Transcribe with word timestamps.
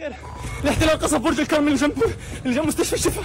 الاحتلال 0.00 0.98
قصف 0.98 1.20
برج 1.20 1.40
الكرم 1.40 1.66
اللي 1.66 1.78
جنب 1.78 2.02
اللي 2.44 2.54
جنب 2.56 2.66
مستشفى 2.66 2.94
الشفا 2.94 3.22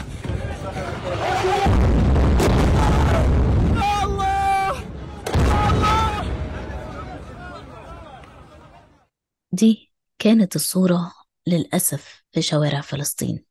دي 9.51 9.91
كانت 10.19 10.55
الصورة 10.55 11.13
للأسف 11.47 12.23
في 12.31 12.41
شوارع 12.41 12.81
فلسطين. 12.81 13.45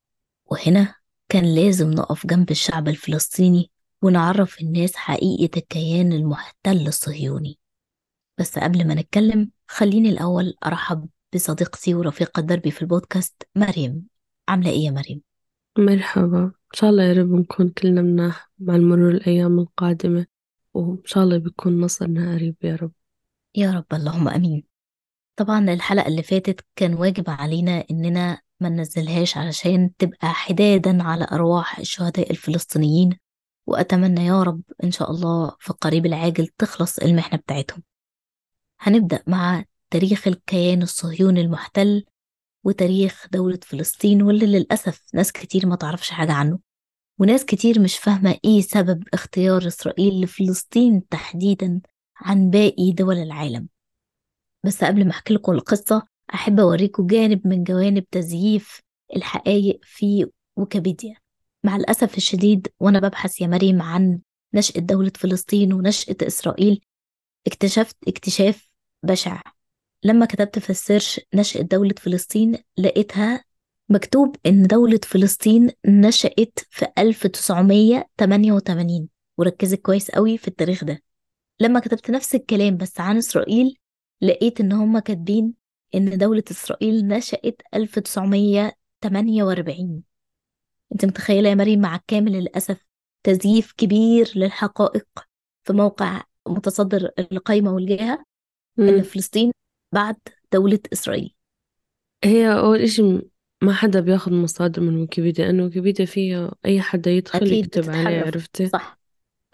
وهنا 0.46 0.95
كان 1.29 1.54
لازم 1.54 1.91
نقف 1.91 2.27
جنب 2.27 2.50
الشعب 2.50 2.89
الفلسطيني 2.89 3.70
ونعرف 4.02 4.61
الناس 4.61 4.96
حقيقة 4.96 5.59
الكيان 5.59 6.12
المحتل 6.12 6.86
الصهيوني. 6.86 7.59
بس 8.39 8.59
قبل 8.59 8.86
ما 8.89 8.95
نتكلم 8.95 9.50
خليني 9.68 10.09
الأول 10.09 10.54
أرحب 10.66 11.09
بصديقتي 11.35 11.95
ورفيقة 11.95 12.43
دربي 12.43 12.71
في 12.71 12.83
البودكاست 12.83 13.43
مريم. 13.57 14.07
عاملة 14.48 14.71
إيه 14.71 14.85
يا 14.85 14.91
مريم؟ 14.91 15.23
مرحبا. 15.79 16.43
إن 16.45 16.52
شاء 16.75 16.91
الله 16.91 17.02
يا 17.02 17.12
رب 17.12 17.33
نكون 17.33 17.69
كلنا 17.69 18.02
مناح 18.02 18.51
مع 18.59 18.77
مرور 18.77 19.11
الأيام 19.11 19.59
القادمة 19.59 20.27
وإن 20.75 20.98
شاء 21.05 21.25
الله 21.25 21.39
بيكون 21.39 21.80
نصرنا 21.80 22.34
قريب 22.34 22.56
يا 22.62 22.77
رب. 22.77 22.92
يا 23.55 23.70
رب 23.70 23.87
اللهم 23.92 24.29
أمين. 24.29 24.65
طبعا 25.37 25.73
الحلقة 25.73 26.09
اللي 26.09 26.23
فاتت 26.23 26.65
كان 26.77 26.95
واجب 26.95 27.30
علينا 27.30 27.84
إننا 27.91 28.41
ما 28.61 28.69
ننزلهاش 28.69 29.37
علشان 29.37 29.97
تبقى 29.97 30.28
حدادا 30.28 31.03
على 31.03 31.27
أرواح 31.33 31.78
الشهداء 31.78 32.30
الفلسطينيين 32.30 33.19
وأتمنى 33.67 34.27
يا 34.27 34.42
رب 34.42 34.62
إن 34.84 34.91
شاء 34.91 35.11
الله 35.11 35.56
في 35.61 35.70
القريب 35.70 36.06
العاجل 36.06 36.47
تخلص 36.47 36.98
المحنة 36.98 37.39
بتاعتهم. 37.39 37.83
هنبدأ 38.80 39.23
مع 39.27 39.64
تاريخ 39.92 40.28
الكيان 40.28 40.82
الصهيوني 40.82 41.41
المحتل 41.41 42.05
وتاريخ 42.64 43.27
دولة 43.33 43.59
فلسطين 43.62 44.23
واللي 44.23 44.46
للأسف 44.46 45.02
ناس 45.14 45.33
كتير 45.33 45.66
ما 45.66 45.77
تعرفش 45.77 46.10
حاجة 46.10 46.33
عنه. 46.33 46.59
وناس 47.19 47.44
كتير 47.44 47.80
مش 47.80 47.98
فاهمة 47.98 48.39
إيه 48.44 48.61
سبب 48.61 49.05
اختيار 49.14 49.67
إسرائيل 49.67 50.20
لفلسطين 50.20 51.08
تحديدا 51.08 51.80
عن 52.17 52.50
باقي 52.50 52.92
دول 52.92 53.17
العالم. 53.17 53.69
بس 54.64 54.84
قبل 54.84 55.05
ما 55.05 55.11
أحكي 55.11 55.34
لكم 55.34 55.52
القصة 55.52 56.02
أحب 56.34 56.61
أوريكم 56.61 57.06
جانب 57.06 57.47
من 57.47 57.64
جوانب 57.64 58.05
تزييف 58.11 58.80
الحقائق 59.17 59.80
في 59.83 60.27
ويكيبيديا. 60.56 61.14
مع 61.64 61.77
الأسف 61.77 62.17
الشديد 62.17 62.69
وأنا 62.80 62.98
ببحث 63.00 63.41
يا 63.41 63.47
مريم 63.47 63.83
عن 63.83 64.20
نشأة 64.55 64.80
دولة 64.80 65.12
فلسطين 65.14 65.72
ونشأة 65.72 66.17
إسرائيل 66.22 66.80
اكتشفت 67.47 67.97
اكتشاف 68.08 68.69
بشع. 69.02 69.42
لما 70.05 70.27
كتبت 70.27 70.58
في 70.58 70.70
السيرش 70.70 71.20
نشأة 71.34 71.61
دولة 71.61 71.95
فلسطين 71.98 72.58
لقيتها 72.78 73.45
مكتوب 73.89 74.36
إن 74.47 74.62
دولة 74.62 75.00
فلسطين 75.05 75.70
نشأت 75.86 76.58
في 76.70 76.86
1988 76.98 79.08
وركزت 79.39 79.80
كويس 79.80 80.11
قوي 80.11 80.39
في 80.39 80.48
التاريخ 80.48 80.84
ده. 80.84 81.03
لما 81.61 81.80
كتبت 81.80 82.11
نفس 82.11 82.34
الكلام 82.34 82.77
بس 82.77 83.00
عن 83.00 83.17
إسرائيل 83.17 83.77
لقيت 84.20 84.61
إن 84.61 84.73
هما 84.73 85.00
كاتبين 85.00 85.55
إن 85.95 86.19
دولة 86.19 86.45
إسرائيل 86.50 87.08
نشأت 87.08 87.62
1948 87.75 90.03
أنت 90.92 91.05
متخيلة 91.05 91.48
يا 91.48 91.55
مريم 91.55 91.80
مع 91.80 92.00
كامل 92.06 92.36
الأسف 92.36 92.84
تزييف 93.23 93.73
كبير 93.73 94.33
للحقائق 94.36 95.06
في 95.64 95.73
موقع 95.73 96.23
متصدر 96.48 97.11
القايمة 97.19 97.75
والجهة؟ 97.75 98.25
إن. 98.78 99.03
فلسطين 99.03 99.53
بعد 99.93 100.17
دولة 100.53 100.79
إسرائيل. 100.93 101.35
هي 102.25 102.53
أول 102.53 102.79
إشي 102.79 103.21
ما 103.62 103.73
حدا 103.73 104.01
بياخد 104.01 104.33
مصادر 104.33 104.83
من 104.83 104.97
ويكيبيديا 104.97 105.45
لأنه 105.45 105.65
ويكيبيديا 105.65 106.05
فيها 106.05 106.55
أي 106.65 106.81
حدا 106.81 107.11
يدخل 107.11 107.39
أكيد 107.39 107.53
يكتب 107.53 107.91
عليه 107.91 108.20
عرفتي؟ 108.20 108.69
صح. 108.69 108.98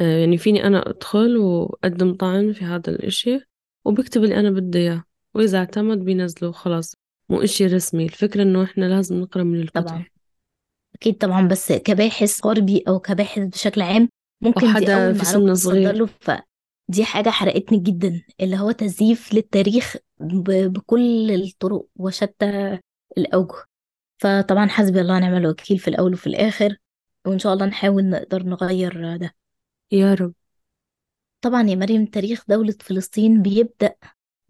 آه 0.00 0.18
يعني 0.18 0.38
فيني 0.38 0.66
أنا 0.66 0.90
أدخل 0.90 1.36
وأقدم 1.36 2.14
طعن 2.14 2.52
في 2.52 2.64
هذا 2.64 2.90
الإشي 2.90 3.40
وبكتب 3.84 4.24
اللي 4.24 4.40
أنا 4.40 4.50
بدي 4.50 4.78
إياه 4.78 5.04
وإذا 5.34 5.58
اعتمد 5.58 6.04
بينزله 6.04 6.52
خلاص 6.52 6.94
مو 7.30 7.42
إشي 7.42 7.66
رسمي. 7.66 8.04
الفكرة 8.04 8.42
إنه 8.42 8.64
إحنا 8.64 8.84
لازم 8.84 9.20
نقرأ 9.20 9.42
من 9.42 9.60
الكتب 9.60 9.82
طبعا. 9.82 10.04
أكيد 10.94 11.18
طبعا 11.18 11.48
بس 11.48 11.72
كباحث 11.72 12.46
غربي 12.46 12.84
أو 12.88 12.98
كباحث 12.98 13.42
بشكل 13.42 13.80
عام 13.80 14.08
ممكن 14.42 14.66
وحدا 14.66 15.12
في 15.12 15.24
سن 15.24 15.54
صغير. 15.54 15.92
له 15.92 16.08
فدي 16.88 17.04
حاجة 17.04 17.30
حرقتني 17.30 17.78
جدا 17.78 18.22
اللي 18.40 18.56
هو 18.58 18.70
تزييف 18.70 19.34
للتاريخ 19.34 19.96
ب- 20.20 20.72
بكل 20.72 21.30
الطرق 21.30 21.86
وشتى 21.96 22.78
الأوجه. 23.18 23.64
فطبعا 24.18 24.66
حسبي 24.68 25.00
الله 25.00 25.16
ونعم 25.16 25.34
الوكيل 25.36 25.78
في 25.78 25.88
الأول 25.88 26.12
وفي 26.12 26.26
الآخر 26.26 26.76
وإن 27.26 27.38
شاء 27.38 27.52
الله 27.54 27.66
نحاول 27.66 28.04
نقدر 28.10 28.42
نغير 28.42 29.16
ده. 29.16 29.34
يا 29.92 30.14
رب. 30.14 30.34
طبعا 31.40 31.62
يا 31.68 31.74
مريم 31.74 32.06
تاريخ 32.06 32.44
دولة 32.48 32.74
فلسطين 32.80 33.42
بيبدأ 33.42 33.94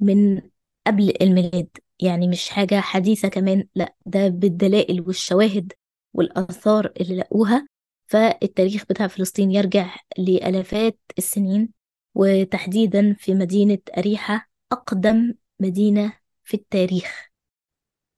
من 0.00 0.40
قبل 0.86 1.14
الميلاد 1.22 1.68
يعني 2.00 2.28
مش 2.28 2.48
حاجة 2.50 2.80
حديثة 2.80 3.28
كمان 3.28 3.64
لأ 3.74 3.94
ده 4.06 4.28
بالدلائل 4.28 5.00
والشواهد 5.00 5.72
والآثار 6.14 6.92
اللي 7.00 7.16
لقوها. 7.16 7.68
فالتاريخ 8.06 8.84
بتاع 8.90 9.06
فلسطين 9.06 9.50
يرجع 9.52 9.96
لآلافات 10.18 10.98
السنين. 11.18 11.77
وتحديدا 12.18 13.14
في 13.18 13.34
مدينة 13.34 13.78
أريحة 13.98 14.50
أقدم 14.72 15.34
مدينة 15.60 16.12
في 16.44 16.54
التاريخ. 16.54 17.28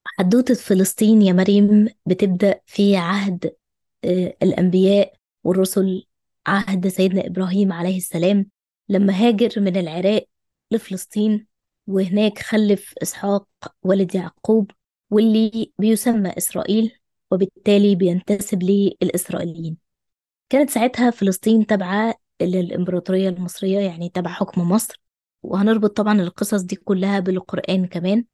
حدوتة 0.04 0.54
فلسطين 0.54 1.22
يا 1.22 1.32
مريم 1.32 1.88
بتبدأ 2.06 2.60
في 2.66 2.96
عهد 2.96 3.56
آه، 4.04 4.36
الأنبياء 4.42 5.14
والرسل 5.44 6.06
عهد 6.46 6.88
سيدنا 6.88 7.26
إبراهيم 7.26 7.72
عليه 7.72 7.96
السلام 7.96 8.46
لما 8.88 9.12
هاجر 9.12 9.60
من 9.60 9.76
العراق 9.76 10.26
لفلسطين 10.70 11.46
وهناك 11.86 12.38
خلف 12.38 12.94
إسحاق 13.02 13.48
ولد 13.82 14.14
يعقوب 14.14 14.70
واللي 15.10 15.72
بيسمى 15.78 16.30
إسرائيل 16.38 16.92
وبالتالي 17.30 17.94
بينتسب 17.94 18.62
للإسرائيليين. 18.62 19.76
كانت 20.48 20.70
ساعتها 20.70 21.10
فلسطين 21.10 21.66
تابعة 21.66 22.14
للإمبراطورية 22.42 23.28
المصرية 23.28 23.78
يعني 23.78 24.08
تبع 24.08 24.30
حكم 24.30 24.70
مصر. 24.70 25.00
وهنربط 25.42 25.96
طبعا 25.96 26.20
القصص 26.20 26.62
دي 26.62 26.76
كلها 26.76 27.20
بالقرآن 27.20 27.86
كمان. 27.86 28.24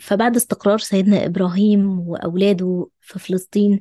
فبعد 0.00 0.36
استقرار 0.36 0.78
سيدنا 0.78 1.26
إبراهيم 1.26 2.08
وأولاده 2.08 2.88
في 3.00 3.18
فلسطين 3.18 3.80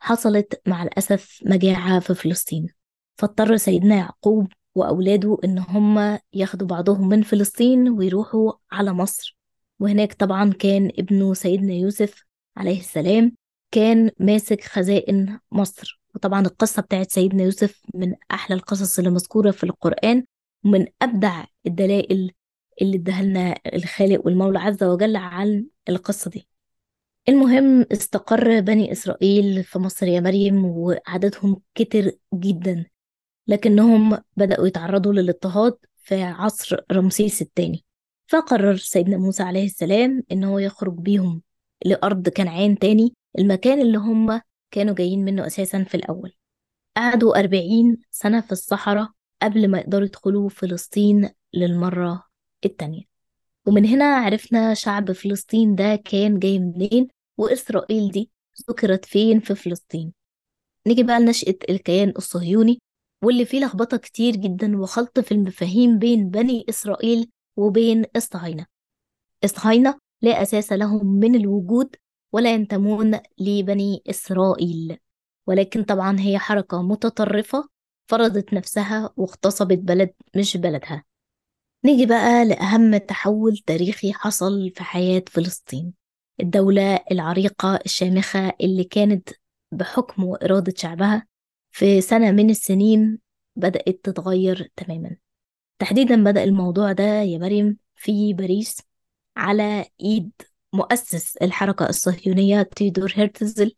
حصلت 0.00 0.62
مع 0.66 0.82
الأسف 0.82 1.40
مجاعة 1.46 2.00
في 2.00 2.14
فلسطين. 2.14 2.66
فاضطر 3.16 3.56
سيدنا 3.56 3.96
يعقوب 3.96 4.52
وأولاده 4.74 5.38
إن 5.44 5.58
هم 5.58 6.18
ياخدوا 6.32 6.68
بعضهم 6.68 7.08
من 7.08 7.22
فلسطين 7.22 7.88
ويروحوا 7.88 8.52
على 8.72 8.92
مصر. 8.92 9.36
وهناك 9.80 10.12
طبعا 10.12 10.52
كان 10.52 10.90
ابنه 10.98 11.34
سيدنا 11.34 11.72
يوسف 11.74 12.24
عليه 12.56 12.80
السلام 12.80 13.32
كان 13.70 14.10
ماسك 14.20 14.64
خزائن 14.64 15.38
مصر. 15.52 16.00
وطبعا 16.16 16.40
القصة 16.40 16.82
بتاعت 16.82 17.10
سيدنا 17.10 17.42
يوسف 17.42 17.82
من 17.94 18.14
أحلى 18.30 18.56
القصص 18.56 18.98
اللي 18.98 19.10
مذكورة 19.10 19.50
في 19.50 19.64
القرآن 19.64 20.24
ومن 20.64 20.86
أبدع 21.02 21.44
الدلائل 21.66 22.32
اللي 22.82 22.96
اداها 22.96 23.22
لنا 23.22 23.54
الخالق 23.74 24.26
والمولى 24.26 24.58
عز 24.58 24.84
وجل 24.84 25.16
عن 25.16 25.66
القصة 25.88 26.30
دي. 26.30 26.48
المهم 27.28 27.86
استقر 27.92 28.60
بني 28.60 28.92
إسرائيل 28.92 29.64
في 29.64 29.78
مصر 29.78 30.06
يا 30.06 30.20
مريم 30.20 30.64
وعددهم 30.64 31.60
كتر 31.74 32.10
جدا 32.34 32.86
لكنهم 33.48 34.18
بدأوا 34.36 34.66
يتعرضوا 34.66 35.12
للاضطهاد 35.12 35.76
في 35.96 36.22
عصر 36.22 36.76
رمسيس 36.92 37.42
الثاني. 37.42 37.84
فقرر 38.26 38.76
سيدنا 38.76 39.16
موسى 39.16 39.42
عليه 39.42 39.64
السلام 39.64 40.22
إن 40.32 40.44
هو 40.44 40.58
يخرج 40.58 40.94
بيهم 40.94 41.42
لأرض 41.84 42.28
كنعان 42.28 42.78
تاني 42.78 43.14
المكان 43.38 43.80
اللي 43.80 43.98
هم 43.98 44.40
كانوا 44.70 44.94
جايين 44.94 45.24
منه 45.24 45.46
أساسا 45.46 45.84
في 45.84 45.94
الأول. 45.94 46.32
قعدوا 46.96 47.38
أربعين 47.38 47.96
سنة 48.10 48.40
في 48.40 48.52
الصحراء 48.52 49.08
قبل 49.42 49.68
ما 49.68 49.78
يقدروا 49.78 50.04
يدخلوا 50.06 50.48
فلسطين 50.48 51.30
للمرة 51.54 52.24
التانية. 52.64 53.02
ومن 53.66 53.86
هنا 53.86 54.04
عرفنا 54.16 54.74
شعب 54.74 55.12
فلسطين 55.12 55.74
ده 55.74 55.96
كان 55.96 56.38
جاي 56.38 56.58
منين 56.58 57.08
وإسرائيل 57.38 58.10
دي 58.10 58.30
ذكرت 58.70 59.04
فين 59.04 59.40
في 59.40 59.54
فلسطين. 59.54 60.12
نيجي 60.86 61.02
بقى 61.02 61.20
لنشأة 61.20 61.54
الكيان 61.70 62.12
الصهيوني 62.16 62.78
واللي 63.22 63.44
فيه 63.44 63.64
لخبطة 63.64 63.96
كتير 63.96 64.36
جدا 64.36 64.78
وخلط 64.78 65.20
في 65.20 65.32
المفاهيم 65.32 65.98
بين 65.98 66.30
بني 66.30 66.64
إسرائيل 66.68 67.30
وبين 67.56 68.04
الصهاينة 68.16 68.66
الصهاينة 69.44 69.98
لا 70.22 70.42
أساس 70.42 70.72
لهم 70.72 71.06
من 71.06 71.34
الوجود 71.34 71.96
ولا 72.36 72.54
ينتمون 72.54 73.20
لبني 73.38 74.02
إسرائيل. 74.10 74.98
ولكن 75.46 75.82
طبعا 75.84 76.20
هي 76.20 76.38
حركة 76.38 76.82
متطرفة 76.82 77.68
فرضت 78.10 78.52
نفسها 78.54 79.10
واغتصبت 79.16 79.78
بلد 79.78 80.14
مش 80.36 80.56
بلدها. 80.56 81.04
نيجي 81.84 82.06
بقى 82.06 82.44
لأهم 82.44 82.96
تحول 82.96 83.58
تاريخي 83.58 84.12
حصل 84.12 84.70
في 84.70 84.84
حياة 84.84 85.22
فلسطين. 85.28 85.92
الدولة 86.40 87.04
العريقة 87.12 87.76
الشامخة 87.86 88.52
اللي 88.60 88.84
كانت 88.84 89.28
بحكم 89.72 90.24
وإرادة 90.24 90.74
شعبها 90.76 91.26
في 91.70 92.00
سنة 92.00 92.30
من 92.30 92.50
السنين 92.50 93.18
بدأت 93.56 94.00
تتغير 94.02 94.70
تماما. 94.76 95.16
تحديدا 95.78 96.24
بدأ 96.24 96.44
الموضوع 96.44 96.92
ده 96.92 97.04
يا 97.04 97.38
مريم 97.38 97.78
في 97.94 98.34
باريس 98.34 98.78
على 99.36 99.84
إيد 100.00 100.32
مؤسس 100.72 101.36
الحركة 101.36 101.88
الصهيونية 101.88 102.62
تيودور 102.62 103.12
هيرتزل 103.14 103.74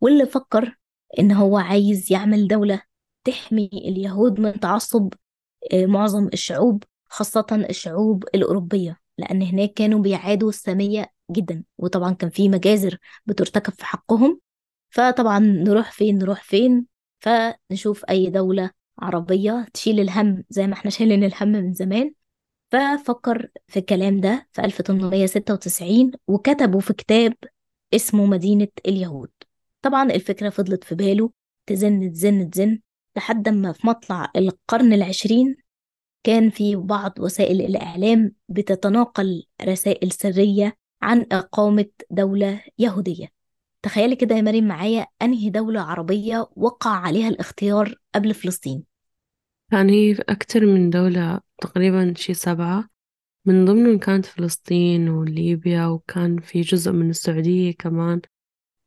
واللي 0.00 0.26
فكر 0.26 0.76
إن 1.18 1.32
هو 1.32 1.58
عايز 1.58 2.12
يعمل 2.12 2.48
دولة 2.48 2.82
تحمي 3.24 3.70
اليهود 3.74 4.40
من 4.40 4.60
تعصب 4.60 5.12
آه، 5.72 5.86
معظم 5.86 6.28
الشعوب 6.32 6.82
خاصة 7.06 7.46
الشعوب 7.70 8.24
الأوروبية 8.34 9.00
لأن 9.18 9.42
هناك 9.42 9.72
كانوا 9.72 10.00
بيعادوا 10.00 10.48
السامية 10.48 11.06
جدا 11.30 11.64
وطبعا 11.78 12.12
كان 12.12 12.30
في 12.30 12.48
مجازر 12.48 12.98
بترتكب 13.26 13.72
في 13.72 13.84
حقهم. 13.86 14.40
فطبعا 14.90 15.38
نروح 15.38 15.92
فين 15.92 16.18
نروح 16.18 16.42
فين؟ 16.42 16.86
فنشوف 17.20 18.04
أي 18.04 18.30
دولة 18.30 18.70
عربية 18.98 19.66
تشيل 19.74 20.00
الهم 20.00 20.44
زي 20.50 20.66
ما 20.66 20.72
إحنا 20.74 20.90
شايلين 20.90 21.24
الهم 21.24 21.48
من 21.48 21.72
زمان. 21.72 22.14
ففكر 22.70 23.48
في 23.68 23.78
الكلام 23.78 24.20
ده 24.20 24.48
في 24.52 24.64
1896 24.64 26.12
وكتبه 26.28 26.80
في 26.80 26.92
كتاب 26.92 27.34
اسمه 27.94 28.26
مدينة 28.26 28.68
اليهود. 28.86 29.30
طبعا 29.82 30.10
الفكرة 30.10 30.48
فضلت 30.50 30.84
في 30.84 30.94
باله 30.94 31.30
تزن 31.66 32.12
تزن 32.12 32.50
تزن 32.50 32.78
لحد 33.16 33.48
ما 33.48 33.72
في 33.72 33.86
مطلع 33.86 34.30
القرن 34.36 34.92
العشرين 34.92 35.56
كان 36.24 36.50
في 36.50 36.76
بعض 36.76 37.12
وسائل 37.20 37.60
الإعلام 37.60 38.32
بتتناقل 38.48 39.46
رسائل 39.62 40.12
سرية 40.12 40.76
عن 41.02 41.26
إقامة 41.32 41.86
دولة 42.10 42.60
يهودية. 42.78 43.28
تخيلي 43.82 44.16
كده 44.16 44.36
يا 44.36 44.42
مريم 44.42 44.68
معايا 44.68 45.06
أنهي 45.22 45.50
دولة 45.50 45.80
عربية 45.80 46.50
وقع 46.56 46.90
عليها 46.90 47.28
الاختيار 47.28 47.94
قبل 48.14 48.34
فلسطين؟ 48.34 48.93
كان 49.74 49.90
هي 49.90 50.14
في 50.14 50.22
أكتر 50.28 50.66
من 50.66 50.90
دولة 50.90 51.40
تقريبا 51.58 52.14
شي 52.16 52.34
سبعة. 52.34 52.88
من 53.44 53.64
ضمنهم 53.64 53.98
كانت 53.98 54.26
فلسطين 54.26 55.08
وليبيا 55.08 55.86
وكان 55.86 56.40
في 56.40 56.60
جزء 56.60 56.92
من 56.92 57.10
السعودية 57.10 57.72
كمان. 57.72 58.20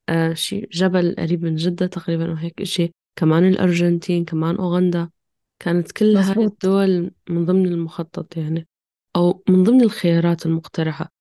آه 0.10 0.34
شي 0.34 0.68
جبل 0.72 1.16
قريب 1.19 1.44
من 1.44 1.56
جدة 1.56 1.88
تقريبا 1.88 2.31
أو 2.31 2.36
هيك 2.36 2.62
إشي. 2.62 2.92
كمان 3.16 3.48
الأرجنتين 3.48 4.25
كمان 4.25 4.56
أوغندا. 4.56 5.10
كانت 5.60 5.92
كل 5.92 6.18
هاي 6.18 6.30
مظبوط. 6.30 6.51
الدول 6.51 7.12
من 7.30 7.45
ضمن 7.45 7.66
المخطط 7.66 8.38
يعني 8.38 8.68
أو 9.16 9.44
من 9.50 9.63
ضمن 9.63 9.81
الخيارات 9.81 10.45
المقترحة. 10.45 11.12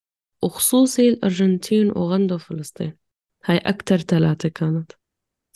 وخصوصي 0.43 1.09
الأرجنتين 1.09 1.91
وأوغندا 1.91 2.35
وفلسطين. 2.35 2.97
هاي 3.45 3.59
أكتر 3.59 3.99
ثلاثة 3.99 4.49
كانت. 4.49 4.93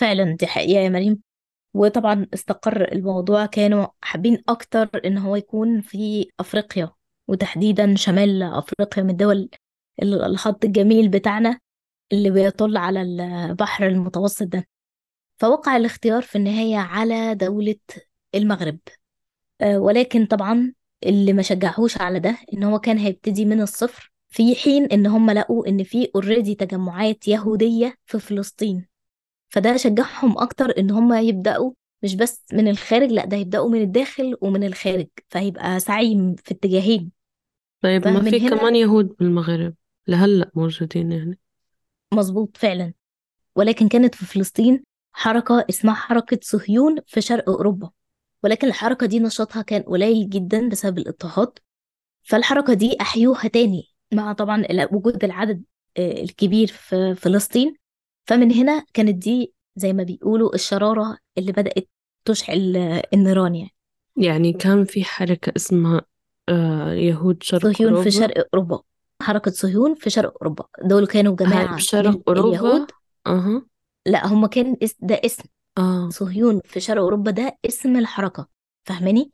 فعلا 0.00 0.36
دي 0.40 0.46
حقيقة 0.46 0.80
يا 0.80 0.88
مريم. 0.88 1.29
وطبعا 1.74 2.26
استقر 2.34 2.92
الموضوع 2.92 3.46
كانوا 3.46 3.86
حابين 4.02 4.42
أكتر 4.48 4.90
إن 5.04 5.18
هو 5.18 5.36
يكون 5.36 5.80
في 5.80 6.28
أفريقيا 6.40 6.90
وتحديدا 7.28 7.94
شمال 7.96 8.42
أفريقيا 8.42 9.02
من 9.02 9.10
الدول 9.10 9.48
ال- 10.02 10.22
الخط 10.22 10.64
الجميل 10.64 11.08
بتاعنا 11.08 11.58
اللي 12.12 12.30
بيطل 12.30 12.76
على 12.76 13.02
البحر 13.02 13.86
المتوسط 13.86 14.42
ده. 14.42 14.66
فوقع 15.38 15.76
الاختيار 15.76 16.22
في 16.22 16.38
النهاية 16.38 16.76
على 16.76 17.34
دولة 17.34 17.76
المغرب. 18.34 18.78
آه، 19.60 19.78
ولكن 19.78 20.26
طبعا 20.26 20.72
اللي 21.06 21.32
ما 21.32 21.42
شجعوش 21.42 21.98
على 21.98 22.20
ده 22.20 22.36
إن 22.54 22.62
هو 22.62 22.78
كان 22.78 22.98
هيبتدي 22.98 23.44
من 23.44 23.60
الصفر 23.60 24.12
في 24.28 24.54
حين 24.54 24.84
إن 24.84 25.06
هم 25.06 25.30
لقوا 25.30 25.68
إن 25.68 25.84
في 25.84 26.10
اوريدي 26.14 26.54
تجمعات 26.54 27.28
يهودية 27.28 27.94
في 28.06 28.18
فلسطين. 28.18 28.86
فده 29.50 29.76
شجعهم 29.76 30.38
أكتر 30.38 30.78
إن 30.78 30.90
هم 30.90 31.12
يبدأوا 31.12 31.72
مش 32.02 32.14
بس 32.14 32.44
من 32.52 32.68
الخارج 32.68 33.12
لأ 33.12 33.24
ده 33.24 33.36
يبدأوا 33.36 33.70
من 33.70 33.82
الداخل 33.82 34.36
ومن 34.40 34.64
الخارج 34.64 35.06
فهيبقى 35.28 35.80
سعي 35.80 36.34
في 36.44 36.54
اتجاهين. 36.54 37.12
طيب 37.80 38.08
ما 38.08 38.30
في 38.30 38.40
هنا 38.40 38.56
كمان 38.56 38.76
يهود 38.76 39.16
بالمغرب 39.18 39.74
لهلأ 40.06 40.50
موجودين 40.54 41.12
يعني. 41.12 41.38
مظبوط 42.12 42.56
فعلا. 42.56 42.92
ولكن 43.56 43.88
كانت 43.88 44.14
في 44.14 44.26
فلسطين 44.26 44.84
حركة 45.12 45.66
اسمها 45.70 45.94
حركة 45.94 46.38
صهيون 46.42 46.96
في 47.06 47.20
شرق 47.20 47.48
أوروبا. 47.48 47.90
ولكن 48.44 48.68
الحركة 48.68 49.06
دي 49.06 49.18
نشاطها 49.18 49.62
كان 49.62 49.82
قليل 49.82 50.30
جدا 50.30 50.68
بسبب 50.68 50.98
الاضطهاد. 50.98 51.58
فالحركة 52.22 52.74
دي 52.74 52.96
أحيوها 53.00 53.48
تاني 53.48 53.88
مع 54.12 54.32
طبعا 54.32 54.64
وجود 54.92 55.24
العدد 55.24 55.62
آه، 55.96 56.22
الكبير 56.22 56.66
في 56.66 57.14
فلسطين. 57.14 57.79
فمن 58.26 58.52
هنا 58.52 58.84
كانت 58.94 59.14
دي 59.14 59.54
زي 59.76 59.92
ما 59.92 60.02
بيقولوا 60.02 60.54
الشرارة 60.54 61.18
اللي 61.38 61.52
بدأت 61.52 61.88
تشعل 62.24 62.76
النيران 63.14 63.54
يعني. 63.54 63.74
يعني 64.16 64.52
كان 64.52 64.84
في 64.84 65.04
حركة 65.04 65.52
اسمها 65.56 66.02
آه 66.48 66.92
يهود 66.92 67.42
شرق 67.42 67.60
صهيون 67.62 67.74
في 67.74 67.84
أوروبا؟ 67.84 68.10
شرق 68.10 68.48
أوروبا. 68.54 68.82
حركة 69.22 69.50
صهيون 69.50 69.94
في 69.94 70.10
شرق 70.10 70.32
أوروبا. 70.42 70.64
دول 70.84 71.06
كانوا 71.06 71.36
جماعة 71.36 71.70
من 71.70 71.76
بشرق 71.76 72.20
أوروبا؟ 72.28 72.48
اليهود. 72.48 72.90
أها. 73.26 73.62
لا 74.06 74.26
هم 74.26 74.46
كان 74.46 74.76
ده 75.00 75.20
اسم. 75.24 75.44
آه. 75.78 76.08
صهيون 76.08 76.60
في 76.64 76.80
شرق 76.80 77.02
أوروبا 77.02 77.30
ده 77.30 77.58
اسم 77.68 77.96
الحركة. 77.96 78.48
فاهماني؟ 78.84 79.32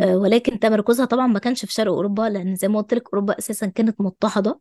آه، 0.00 0.16
ولكن 0.16 0.58
تمركزها 0.58 1.06
طبعا 1.06 1.26
ما 1.26 1.38
كانش 1.38 1.64
في 1.64 1.72
شرق 1.72 1.92
أوروبا 1.92 2.22
لأن 2.22 2.54
زي 2.54 2.68
ما 2.68 2.80
قلت 2.80 2.94
لك 2.94 3.08
أوروبا 3.12 3.38
أساسا 3.38 3.66
كانت 3.66 4.00
مضطهدة 4.00 4.60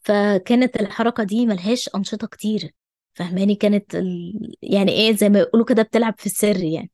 فكانت 0.00 0.80
الحركة 0.80 1.22
دي 1.22 1.46
ملهاش 1.46 1.90
أنشطة 1.94 2.26
كتير. 2.26 2.74
فاهماني 3.14 3.54
كانت 3.54 3.94
ال... 3.94 4.32
يعني 4.62 4.92
إيه 4.92 5.12
زي 5.16 5.28
ما 5.28 5.38
يقولوا 5.38 5.66
كده 5.66 5.82
بتلعب 5.82 6.14
في 6.18 6.26
السر 6.26 6.64
يعني. 6.64 6.90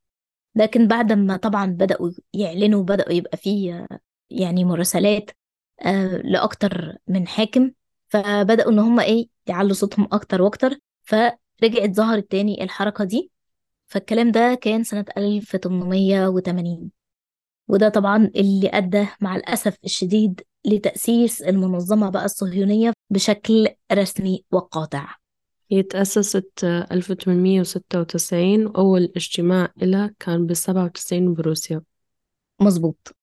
لكن 0.54 0.88
بعد 0.88 1.12
ما 1.12 1.36
طبعا 1.36 1.66
بدأوا 1.66 2.10
يعلنوا 2.34 2.82
بدأوا 2.84 3.12
يبقى 3.12 3.36
فيه 3.36 3.88
يعني 4.30 4.64
مراسلات 4.64 5.30
آه، 5.86 6.06
لأكتر 6.24 6.96
من 7.08 7.28
حاكم 7.28 7.72
فبدأوا 8.08 8.72
إن 8.72 8.78
هم 8.78 9.00
إيه 9.00 9.28
يعلوا 9.46 9.74
صوتهم 9.74 10.08
أكتر 10.12 10.42
وأكتر. 10.42 10.78
فرجعت 11.02 11.90
ظهرت 11.96 12.30
تاني 12.30 12.64
الحركة 12.64 13.04
دي. 13.04 13.30
فالكلام 13.88 14.32
ده 14.32 14.54
كان 14.62 14.84
سنة 14.84 15.04
1880 15.18 16.90
وده 17.68 17.88
طبعا 17.88 18.30
اللي 18.36 18.70
أدى 18.74 19.06
مع 19.20 19.36
الأسف 19.36 19.76
الشديد 19.84 20.42
لتأسيس 20.66 21.42
المنظمة 21.42 22.10
بقى 22.10 22.24
الصهيونية 22.24 22.92
بشكل 23.10 23.68
رسمي 23.92 24.44
وقاطع. 24.52 25.17
هي 25.70 25.82
تأسست 25.82 26.64
آه، 26.64 26.86
1896 26.92 28.66
وأول 28.66 29.12
اجتماع 29.16 29.72
إلها 29.82 30.14
كان 30.18 30.46
ب 30.46 30.52
97 30.54 31.34
بروسيا. 31.34 31.82
مظبوط. 32.60 33.16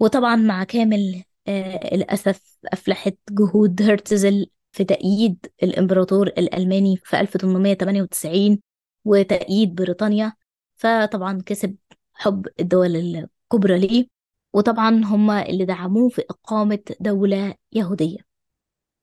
وطبعا 0.00 0.36
مع 0.36 0.64
كامل 0.64 1.24
آه 1.48 1.94
الأسف 1.94 2.58
أفلحت 2.72 3.18
جهود 3.30 3.82
هرتزل 3.82 4.46
في 4.72 4.84
تأييد 4.84 5.46
الإمبراطور 5.62 6.26
الألماني 6.26 6.96
في 6.96 7.20
1898 7.20 8.60
وتأييد 9.04 9.74
بريطانيا 9.74 10.32
فطبعا 10.76 11.42
كسب 11.46 11.76
حب 12.14 12.46
الدول 12.60 12.96
الكبرى 12.96 13.78
ليه. 13.78 14.06
وطبعا 14.52 14.90
هم 15.04 15.30
اللي 15.30 15.64
دعموه 15.64 16.08
في 16.08 16.22
إقامة 16.30 16.78
دولة 17.00 17.54
يهودية. 17.72 18.18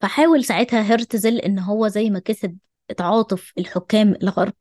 فحاول 0.02 0.44
ساعتها 0.46 0.82
هرتزل 0.82 1.38
إن 1.40 1.60
هو 1.60 1.88
زي 1.88 2.10
ما 2.10 2.20
كسب 2.20 2.58
تعاطف 2.98 3.54
الحكام 3.58 4.16
الغرب. 4.24 4.54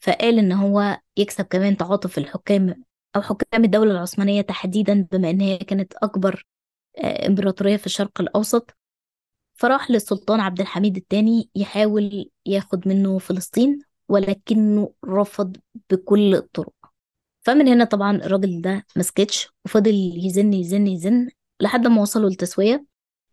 فقال 0.00 0.38
إن 0.38 0.52
هو 0.52 1.00
يكسب 1.16 1.44
كمان 1.44 1.76
تعاطف 1.76 2.18
الحكام 2.18 2.84
أو 3.16 3.22
حكام 3.22 3.64
الدولة 3.64 3.90
العثمانية 3.92 4.40
تحديدا 4.42 5.08
بما 5.12 5.30
إن 5.30 5.40
هي 5.40 5.58
كانت 5.58 5.94
أكبر 5.94 6.46
آه، 6.98 7.26
إمبراطورية 7.26 7.76
في 7.76 7.86
الشرق 7.86 8.20
الأوسط. 8.20 8.76
فراح 9.54 9.90
للسلطان 9.90 10.40
عبد 10.40 10.60
الحميد 10.60 10.96
الثاني 10.96 11.50
يحاول 11.54 12.30
ياخد 12.46 12.88
منه 12.88 13.18
فلسطين 13.18 13.78
ولكنه 14.08 14.92
رفض 15.04 15.56
بكل 15.90 16.34
الطرق. 16.34 16.72
فمن 17.42 17.68
هنا 17.68 17.84
طبعا 17.84 18.16
الراجل 18.16 18.60
ده 18.60 18.86
مسكتش 18.96 19.48
وفضل 19.64 19.94
يزن 20.26 20.52
يزن 20.52 20.86
يزن 20.86 21.28
لحد 21.60 21.86
ما 21.86 22.02
وصلوا 22.02 22.30
لتسوية 22.30 22.84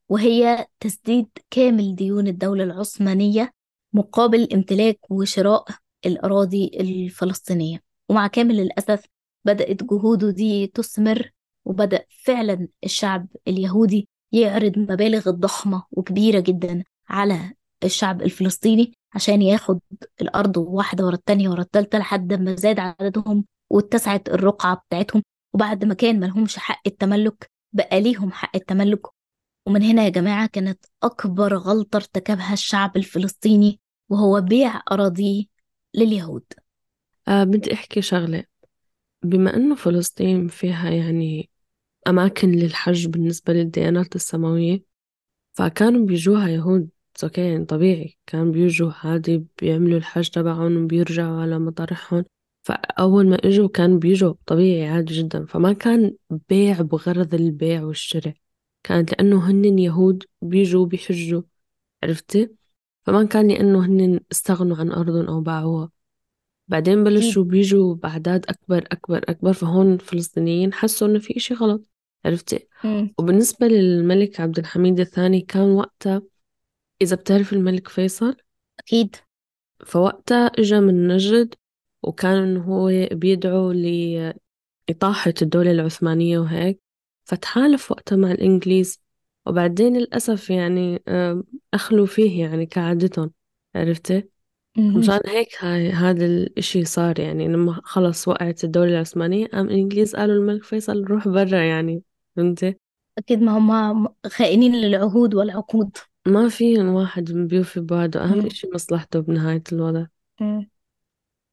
وهي 0.09 0.67
تسديد 0.79 1.29
كامل 1.49 1.95
ديون 1.95 2.27
الدولة 2.27 2.63
العثمانية 2.63 3.53
مقابل 3.97 4.47
امتلاك 4.53 4.99
وشراء 5.11 5.65
الأراضي 6.05 6.71
الفلسطينية. 6.79 7.83
ومع 8.09 8.27
كامل 8.27 8.59
الأسف 8.59 9.05
بدأت 9.45 9.83
جهوده 9.83 10.31
دي 10.31 10.67
تثمر 10.67 11.31
وبدأ 11.65 12.05
فعلا 12.23 12.67
الشعب 12.83 13.27
اليهودي 13.47 14.07
يعرض 14.31 14.79
مبالغ 14.79 15.29
ضخمة 15.29 15.83
وكبيرة 15.91 16.39
جدا 16.39 16.83
على 17.09 17.53
الشعب 17.83 18.21
الفلسطيني 18.21 18.93
عشان 19.13 19.41
ياخد 19.41 19.79
الأرض 20.21 20.57
واحدة 20.57 21.05
ورا 21.05 21.13
التانية 21.15 21.49
ورا 21.49 21.61
التالتة 21.61 21.97
لحد 21.97 22.33
ما 22.33 22.55
زاد 22.55 22.79
عددهم 22.79 23.45
واتسعت 23.69 24.29
الرقعة 24.29 24.75
بتاعتهم. 24.87 25.23
وبعد 25.53 25.85
ما 25.85 25.93
كان 25.93 26.19
ملهمش 26.19 26.57
حق 26.57 26.81
التملك 26.87 27.51
بقى 27.73 28.01
ليهم 28.01 28.31
حق 28.31 28.55
التملك. 28.55 29.01
ومن 29.65 29.83
هنا 29.83 30.03
يا 30.03 30.09
جماعة 30.09 30.47
كانت 30.47 30.85
أكبر 31.03 31.55
غلطة 31.57 31.97
ارتكبها 31.97 32.53
الشعب 32.53 32.97
الفلسطيني 32.97 33.79
وهو 34.09 34.41
بيع 34.41 34.81
أراضيه 34.91 35.45
لليهود. 35.95 36.43
آه 37.27 37.43
بدي 37.43 37.73
أحكي 37.73 38.01
شغلة. 38.01 38.43
بما 39.23 39.55
إنه 39.55 39.75
فلسطين 39.75 40.47
فيها 40.47 40.89
يعني 40.89 41.49
أماكن 42.07 42.51
للحج 42.51 43.07
بالنسبة 43.07 43.53
للديانات 43.53 44.15
السماوية 44.15 44.83
فكانوا 45.53 46.05
بيجوها 46.05 46.49
يهود. 46.49 46.89
أوكي 47.23 47.41
يعني 47.41 47.65
طبيعي. 47.65 48.17
كان 48.27 48.51
بيجوا 48.51 48.91
عادي 48.91 49.45
بيعملوا 49.61 49.97
الحج 49.97 50.29
تبعهم 50.29 50.83
وبيرجعوا 50.83 51.41
على 51.41 51.59
مطارحهم. 51.59 52.25
فأول 52.63 53.29
ما 53.29 53.35
إجوا 53.35 53.67
كان 53.69 53.99
بيجوا 53.99 54.33
طبيعي 54.45 54.87
عادي 54.89 55.13
جدا. 55.13 55.45
فما 55.45 55.73
كان 55.73 56.15
بيع 56.49 56.81
بغرض 56.81 57.33
البيع 57.33 57.83
والشراء. 57.83 58.33
كانت 58.83 59.11
لأنه 59.11 59.49
هن 59.51 59.79
يهود 59.79 60.23
بيجوا 60.41 60.85
بيحجوا. 60.85 61.41
عرفتي؟ 62.03 62.56
فما 63.07 63.23
كان 63.23 63.47
لأنه 63.47 63.85
هن 63.85 64.19
استغنوا 64.31 64.77
عن 64.77 64.91
أرضهم 64.91 65.25
أو 65.27 65.41
باعوها. 65.41 65.89
بعدين 66.67 67.03
بلشوا 67.03 67.43
بيجوا 67.43 67.95
بأعداد 67.95 68.45
أكبر 68.49 68.77
أكبر 68.91 69.17
أكبر 69.29 69.53
فهون 69.53 69.93
الفلسطينيين 69.93 70.73
حسوا 70.73 71.07
إنه 71.07 71.19
في 71.19 71.37
إشي 71.37 71.53
غلط 71.53 71.89
عرفتي. 72.25 72.67
وبالنسبة 73.17 73.67
للملك 73.67 74.39
عبد 74.39 74.59
الحميد 74.59 74.99
الثاني 74.99 75.41
كان 75.41 75.71
وقتها 75.71 76.21
إذا 77.01 77.15
بتعرف 77.15 77.53
الملك 77.53 77.87
فيصل؟ 77.87 78.35
أكيد. 78.79 79.15
فوقتها 79.85 80.45
إجا 80.45 80.79
من 80.79 81.07
نجد 81.07 81.55
وكان 82.03 82.37
إنه 82.37 82.63
هو 82.63 83.07
بيدعو 83.11 83.71
لإطاحة 83.71 85.33
الدولة 85.41 85.71
العثمانية 85.71 86.39
وهيك 86.39 86.81
فتحالف 87.23 87.91
وقتها 87.91 88.15
مع 88.15 88.31
الإنجليز. 88.31 88.99
وبعدين 89.47 89.97
للأسف 89.97 90.49
يعني 90.49 91.03
أخلوا 91.73 92.05
فيه 92.05 92.41
يعني 92.43 92.65
كعادتهم 92.65 93.31
عرفتي؟ 93.75 94.29
مشان 94.77 95.19
هيك 95.25 95.47
هاي 95.59 95.91
هذا 95.91 96.25
الإشي 96.25 96.85
صار 96.85 97.19
يعني 97.19 97.47
لما 97.47 97.81
خلص 97.83 98.27
وقعت 98.27 98.63
الدولة 98.63 98.89
العثمانية 98.89 99.47
قام 99.47 99.65
الإنجليز 99.65 100.15
قالوا 100.15 100.35
الملك 100.35 100.63
فيصل 100.63 101.03
روح 101.03 101.27
برا 101.27 101.59
يعني 101.63 102.01
فهمتي؟ 102.35 102.75
أكيد 103.17 103.41
ما 103.41 103.57
هم 103.57 104.07
خائنين 104.27 104.75
للعهود 104.75 105.35
والعقود 105.35 105.97
ما 106.27 106.49
فيهم 106.49 106.87
واحد 106.87 107.31
بيوفي 107.31 107.79
بوعده 107.79 108.23
أهم. 108.23 108.45
إشي 108.45 108.67
مصلحته 108.73 109.19
بنهاية 109.19 109.63
الوضع 109.71 110.05
مم. 110.41 110.69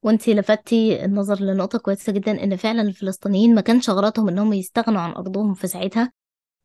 وانتي 0.03 0.35
لفتي 0.35 1.05
النظر 1.05 1.41
لنقطة 1.41 1.79
كويسة 1.79 2.13
جدا 2.13 2.45
إن 2.45 2.57
فعلا 2.57 2.83
الفلسطينيين 2.83 3.55
ما 3.55 3.61
كانش 3.61 3.91
غلطهم 3.91 4.29
إنهم 4.29 4.53
يستغنوا 4.53 5.01
عن 5.01 5.13
أرضهم 5.13 5.55
في 5.55 5.67
ساعتها 5.67 6.13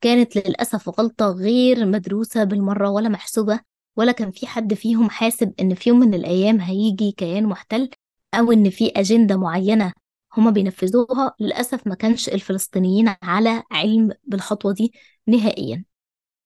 كانت 0.02 0.36
للأسف 0.36 1.00
غلطة 1.00 1.28
غير 1.32 1.86
مدروسة 1.86 2.44
بالمرة 2.44 2.90
ولا 2.90 3.10
محسوبة 3.10 3.60
ولا 3.96 4.12
كان 4.12 4.32
في 4.32 4.48
حد 4.48 4.74
فيهم 4.74 5.10
حاسب 5.10 5.54
إن 5.60 5.74
في 5.76 5.90
يوم 5.90 6.00
من 6.00 6.14
الأيام 6.14 6.60
هيجي 6.62 7.12
كيان 7.12 7.46
محتل 7.46 7.90
أو 8.34 8.52
إن 8.52 8.70
في 8.70 8.88
أجندة 8.96 9.38
معينة 9.38 9.94
هما 10.38 10.52
بينفذوها 10.52 11.36
للأسف 11.40 11.88
ما 11.88 11.96
كانش 11.96 12.30
الفلسطينيين 12.30 13.16
على 13.24 13.64
علم 13.72 14.12
بالخطوة 14.24 14.74
دي 14.74 14.94
نهائيا. 15.28 15.86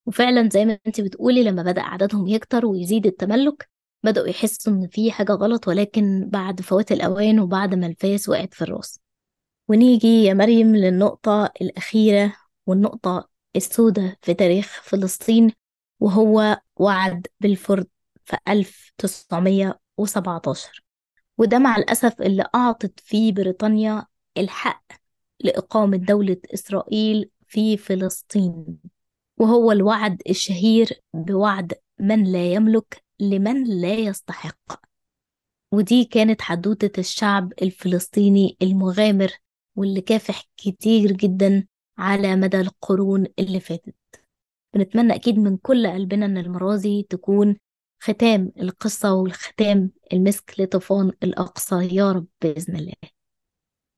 وفعلا 0.06 0.48
زي 0.52 0.64
ما 0.64 0.78
أنت 0.86 1.00
بتقولي 1.00 1.42
لما 1.42 1.62
بدأ 1.62 1.82
عددهم 1.82 2.26
يكتر 2.26 2.66
ويزيد 2.66 3.06
التملك 3.06 3.70
بدأوا 4.04 4.26
يحسوا 4.28 4.72
إن 4.72 4.88
في 4.88 5.12
حاجة 5.12 5.32
غلط 5.32 5.68
ولكن 5.68 6.28
بعد 6.30 6.60
فوات 6.60 6.92
الأوان 6.92 7.40
وبعد 7.40 7.74
ما 7.74 7.86
الفاس 7.86 8.28
وقعت 8.28 8.54
في 8.54 8.62
الرأس. 8.62 9.00
ونيجي 9.68 10.24
يا 10.24 10.34
مريم 10.34 10.76
للنقطة 10.76 11.52
الأخيرة 11.62 12.36
والنقطة 12.66 13.28
السوداء 13.56 14.16
في 14.22 14.34
تاريخ 14.34 14.82
فلسطين 14.82 15.52
وهو 16.00 16.60
وعد 16.76 17.26
بلفورد 17.40 17.86
في 18.24 18.36
1917 18.48 20.84
وده 21.38 21.58
مع 21.58 21.76
الأسف 21.76 22.22
اللي 22.22 22.44
أعطت 22.54 23.00
فيه 23.00 23.32
بريطانيا 23.32 24.06
الحق 24.38 24.84
لإقامة 25.40 25.96
دولة 25.96 26.36
إسرائيل 26.54 27.30
في 27.46 27.76
فلسطين. 27.76 28.78
وهو 29.36 29.72
الوعد 29.72 30.22
الشهير 30.30 31.00
بوعد 31.14 31.74
من 31.98 32.32
لا 32.32 32.52
يملك 32.52 33.04
لمن 33.20 33.64
لا 33.64 33.94
يستحق. 33.94 34.80
ودي 35.72 36.04
كانت 36.04 36.42
حدوتة 36.42 37.00
الشعب 37.00 37.52
الفلسطيني 37.62 38.56
المغامر 38.62 39.32
واللي 39.76 40.00
كافح 40.00 40.44
كتير 40.56 41.12
جدا 41.12 41.66
على 41.98 42.36
مدى 42.36 42.60
القرون 42.60 43.26
اللي 43.38 43.60
فاتت. 43.60 43.94
بنتمنى 44.74 45.14
أكيد 45.14 45.38
من 45.38 45.56
كل 45.56 45.86
قلبنا 45.86 46.26
إن 46.26 46.38
المرة 46.38 46.76
دي 46.76 47.06
تكون 47.10 47.56
ختام 48.00 48.52
القصة 48.60 49.14
والختام 49.14 49.90
المسك 50.12 50.54
لطوفان 50.58 51.12
الأقصى. 51.22 51.96
يا 51.96 52.12
رب 52.12 52.26
بإذن 52.42 52.76
الله. 52.76 52.94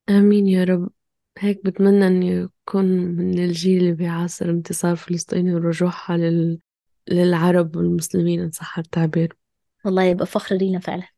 آمين 0.08 0.46
يا 0.46 0.64
رب. 0.64 0.90
هيك 1.38 1.64
بتمنى 1.64 2.06
إني 2.06 2.44
أكون 2.44 2.84
من 2.86 3.38
الجيل 3.38 3.80
اللي 3.80 3.92
بيعاصر 3.92 4.50
انتصار 4.50 4.96
فلسطين 4.96 5.54
ورجوعها 5.54 6.16
لل... 6.16 6.60
للعرب 7.08 7.76
والمسلمين 7.76 8.40
إن 8.40 8.50
صح 8.50 8.78
التعبير. 8.78 9.36
والله 9.84 10.02
يبقى 10.02 10.26
فخر 10.26 10.56
لينا 10.56 10.78
فعلا. 10.78 11.08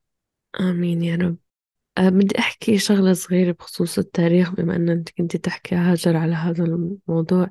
آمين 0.60 1.02
يا 1.02 1.16
رب. 1.16 1.36
بدي 1.98 2.38
أحكي 2.38 2.78
شغلة 2.78 3.12
صغيرة 3.12 3.52
بخصوص 3.52 3.98
التاريخ 3.98 4.50
بما 4.50 4.76
أن 4.76 4.88
أنت 4.88 5.10
كنت 5.10 5.36
تحكي 5.36 5.74
هاجر 5.74 6.16
على 6.16 6.34
هذا 6.34 6.64
الموضوع. 6.64 7.50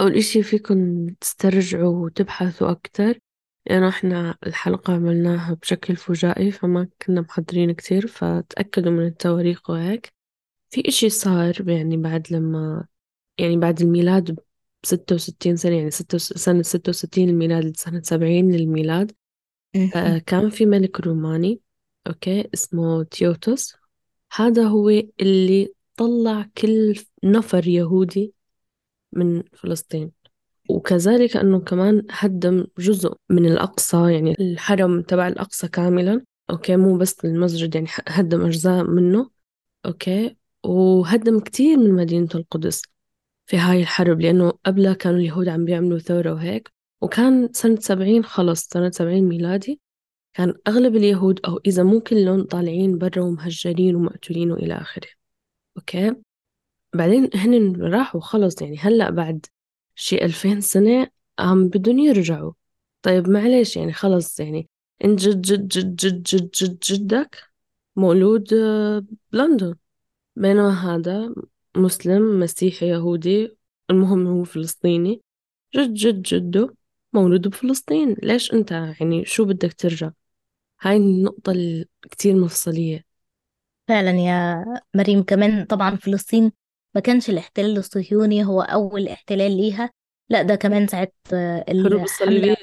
أول 0.00 0.16
إشي 0.16 0.42
فيكم 0.42 1.06
تسترجعوا 1.20 2.04
وتبحثوا 2.04 2.70
أكتر. 2.70 3.18
لأنه 3.66 3.88
إحنا 3.88 4.38
الحلقة 4.46 4.94
عملناها 4.94 5.54
بشكل 5.54 5.96
فجائي 5.96 6.50
فما 6.50 6.88
كنا 7.06 7.20
محضرين 7.20 7.72
كتير 7.72 8.06
فتأكدوا 8.06 8.92
من 8.92 9.06
التواريخ 9.06 9.70
وهيك. 9.70 10.12
في 10.70 10.88
إشي 10.88 11.10
صار 11.10 11.68
يعني 11.70 11.96
بعد 11.96 12.26
لما 12.30 12.86
يعني 13.38 13.56
بعد 13.56 13.80
الميلاد 13.80 14.38
بستة 14.82 15.14
وستين 15.14 15.56
سنة 15.56 15.76
يعني 15.76 15.90
ستة 15.90 16.18
سنة 16.18 16.62
ستة 16.62 16.90
وستين 16.90 17.28
الميلاد 17.28 17.64
لسنة 17.64 18.02
سبعين 18.02 18.50
للميلاد 18.50 19.12
آه، 19.96 20.18
كان 20.18 20.50
في 20.50 20.66
ملك 20.66 21.00
روماني. 21.00 21.61
okay 22.06 22.48
اسمه 22.54 23.02
تيوتوس. 23.02 23.76
هذا 24.32 24.64
هو 24.64 24.88
اللي 25.20 25.74
طلع 25.96 26.50
كل 26.58 26.94
نفر 27.24 27.68
يهودي 27.68 28.34
من 29.12 29.42
فلسطين. 29.52 30.12
وكذلك 30.68 31.36
أنه 31.36 31.60
كمان 31.60 32.06
هدم 32.10 32.66
جزء 32.78 33.12
من 33.30 33.46
الأقصى 33.46 34.12
يعني 34.12 34.36
الحرم 34.40 35.02
تبع 35.02 35.28
الأقصى 35.28 35.68
كاملا. 35.68 36.24
okay 36.50 36.76
مو 36.76 36.96
بس 36.98 37.24
المسجد 37.24 37.74
يعني 37.74 37.88
هدم 38.08 38.44
أجزاء 38.46 38.84
منه. 38.84 39.30
okay 39.86 40.36
وهدم 40.64 41.40
كتير 41.40 41.76
من 41.76 41.92
مدينة 41.92 42.28
القدس 42.34 42.82
في 43.46 43.56
هاي 43.56 43.80
الحرب 43.80 44.20
لأنه 44.20 44.50
قبلها 44.66 44.92
كانوا 44.92 45.18
اليهود 45.18 45.48
عم 45.48 45.64
بيعملوا 45.64 45.98
ثورة 45.98 46.32
وهيك. 46.32 46.72
وكان 47.00 47.52
سنة 47.52 47.80
سبعين 47.80 48.24
خلص 48.24 48.68
سنة 48.68 48.90
سبعين 48.90 49.24
ميلادي. 49.28 49.80
كان 50.34 50.54
أغلب 50.68 50.96
اليهود 50.96 51.40
أو 51.46 51.60
إذا 51.66 51.82
مو 51.82 52.00
كلهم 52.00 52.44
طالعين 52.44 52.98
برا 52.98 53.22
ومهجرين 53.22 53.96
ومقتولين 53.96 54.52
وإلى 54.52 54.74
آخره. 54.74 55.08
okay؟ 55.76 56.14
بعدين 56.94 57.30
هن 57.34 57.82
راحوا 57.82 58.20
خلص 58.20 58.62
يعني 58.62 58.78
هلأ 58.78 59.10
بعد 59.10 59.46
شي 59.94 60.24
ألفين 60.24 60.60
سنة 60.60 61.08
عم 61.38 61.68
بدهم 61.68 61.98
يرجعوا. 61.98 62.52
طيب 63.02 63.28
معلش 63.28 63.76
يعني 63.76 63.92
خلص 63.92 64.40
يعني 64.40 64.68
انت 65.04 65.20
جد 65.20 65.42
جد 65.42 65.68
جد 65.68 65.96
جد 65.96 66.22
جد 66.22 66.50
جد 66.50 66.78
جدك 66.78 67.38
مولود 67.96 68.54
آه، 68.54 69.04
بلندن. 69.32 69.74
بينما 70.36 70.70
هذا 70.96 71.34
مسلم 71.76 72.40
مسيحي 72.40 72.88
يهودي 72.88 73.56
المهم 73.90 74.26
هو 74.26 74.44
فلسطيني. 74.44 75.22
جد 75.76 75.94
جد 75.94 76.22
جده 76.22 76.74
مولود 77.12 77.48
بفلسطين. 77.48 78.16
ليش 78.22 78.52
أنت؟ 78.52 78.72
يعني 78.72 79.24
شو 79.24 79.44
بدك 79.44 79.72
ترجع؟ 79.72 80.10
هاي 80.82 80.96
النقطة 80.96 81.52
الكتير 81.52 82.36
مفصلية. 82.36 83.04
فعلا 83.88 84.10
يا 84.10 84.64
مريم 84.94 85.22
كمان 85.22 85.64
طبعا 85.64 85.96
فلسطين 85.96 86.52
ما 86.94 87.00
كانش 87.00 87.30
الاحتلال 87.30 87.78
الصهيوني 87.78 88.44
هو 88.44 88.62
أول 88.62 89.08
احتلال 89.08 89.56
ليها. 89.56 89.90
لا 90.28 90.42
ده 90.42 90.54
كمان 90.54 90.86
ساعة 90.86 91.08
آه، 91.32 91.64
الحروب 91.68 92.02
الصليبية. 92.02 92.56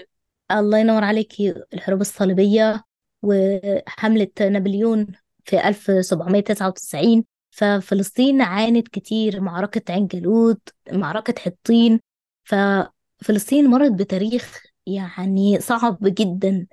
الله 0.52 0.78
ينور 0.78 1.04
عليكي 1.04 1.54
الحروب 1.74 2.02
الصليبية 2.02 2.84
وحملة 3.22 4.28
نابليون 4.40 5.08
في 5.46 5.68
1799 5.68 7.26
ففلسطين 7.52 8.42
عانت 8.42 8.88
كتير 8.88 9.42
معركة 9.42 9.94
عين 9.94 10.08
جالوت 10.08 10.70
معركة 10.92 11.34
حطين. 11.42 12.00
ففلسطين 12.44 13.68
مرت 13.68 13.92
بتاريخ 13.92 14.64
يعني 14.86 15.60
صعب 15.60 15.98
جدا. 16.02 16.68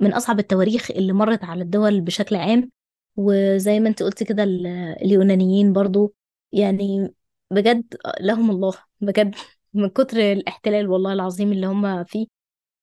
من 0.00 0.12
أصعب 0.12 0.38
التواريخ 0.38 0.90
اللي 0.90 1.12
مرت 1.12 1.44
على 1.44 1.62
الدول 1.62 2.00
بشكل 2.00 2.36
عام. 2.36 2.70
وزي 3.16 3.80
ما 3.80 3.88
أنت 3.88 4.02
قلت 4.02 4.22
كده 4.22 4.42
ال- 4.42 4.66
اليونانيين 5.02 5.72
برضو 5.72 6.14
يعني 6.52 7.14
بجد 7.50 7.96
لهم 8.20 8.50
الله 8.50 8.74
بجد 9.00 9.34
من 9.74 9.88
كتر 9.88 10.18
الاحتلال 10.32 10.88
والله 10.88 11.12
العظيم 11.12 11.52
اللي 11.52 11.66
هم 11.66 12.04
فيه. 12.04 12.26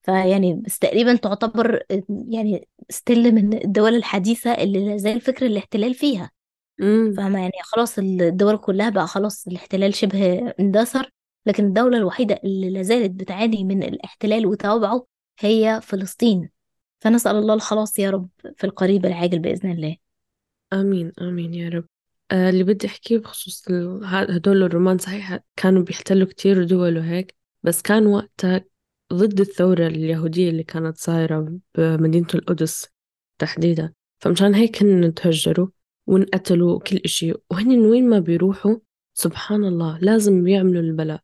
فيعني 0.03 0.53
بس 0.53 0.79
تقريبا 0.79 1.15
تعتبر 1.15 1.83
يعني 2.09 2.67
ستيل 2.89 3.31
من 3.35 3.53
الدول 3.53 3.95
الحديثة 3.95 4.53
اللي 4.53 4.85
لا 4.89 4.97
زال 4.97 5.21
فكر 5.21 5.45
الاحتلال 5.45 5.93
فيها. 5.93 6.31
امم 6.81 7.13
فاهمة؟ 7.13 7.39
يعني 7.39 7.51
خلاص 7.63 7.97
الدول 7.99 8.57
كلها 8.57 8.89
بقى 8.89 9.07
خلاص 9.07 9.47
الاحتلال 9.47 9.93
شبه 9.95 10.53
اندثر. 10.59 11.11
لكن 11.45 11.65
الدولة 11.65 11.97
الوحيدة 11.97 12.39
اللي 12.43 12.69
لا 12.69 12.81
زالت 12.81 13.11
بتعاني 13.11 13.63
من 13.63 13.83
الاحتلال 13.83 14.45
وتوابعه 14.47 15.05
هي 15.39 15.79
فلسطين. 15.83 16.49
فنسأل 16.99 17.35
الله 17.35 17.53
الخلاص 17.53 17.99
يا 17.99 18.09
رب 18.09 18.29
في 18.55 18.63
القريب 18.63 19.05
العاجل 19.05 19.39
بإذن 19.39 19.71
الله. 19.71 19.97
آمين 20.73 21.11
آمين 21.21 21.53
يا 21.53 21.69
رب. 21.69 21.85
آه 22.31 22.49
اللي 22.49 22.63
بدي 22.63 22.87
أحكيه 22.87 23.17
بخصوص 23.17 23.65
هدول 24.03 24.63
الرومان 24.63 24.97
صحيح 24.97 25.39
كانوا 25.55 25.83
بيحتلوا 25.83 26.27
كتير 26.27 26.63
دول 26.63 26.97
وهيك 26.97 27.35
بس 27.63 27.81
كان 27.81 28.07
وقتها 28.07 28.65
ضد 29.13 29.39
الثورة 29.39 29.87
اليهودية 29.87 30.49
اللي 30.49 30.63
كانت 30.63 30.97
صايرة 30.97 31.59
بمدينة 31.77 32.27
القدس 32.35 32.87
تحديدا. 33.39 33.93
فمشان 34.19 34.55
هيك 34.55 34.83
هن 34.83 35.13
تهجروا 35.13 35.67
وانقتلوا 36.07 36.75
وكل 36.75 36.97
إشي. 36.97 37.33
وهن 37.51 37.85
وين 37.85 38.09
ما 38.09 38.19
بيروحوا 38.19 38.75
سبحان 39.13 39.63
الله 39.65 39.99
لازم 39.99 40.43
بيعملوا 40.43 40.81
البلاء. 40.81 41.21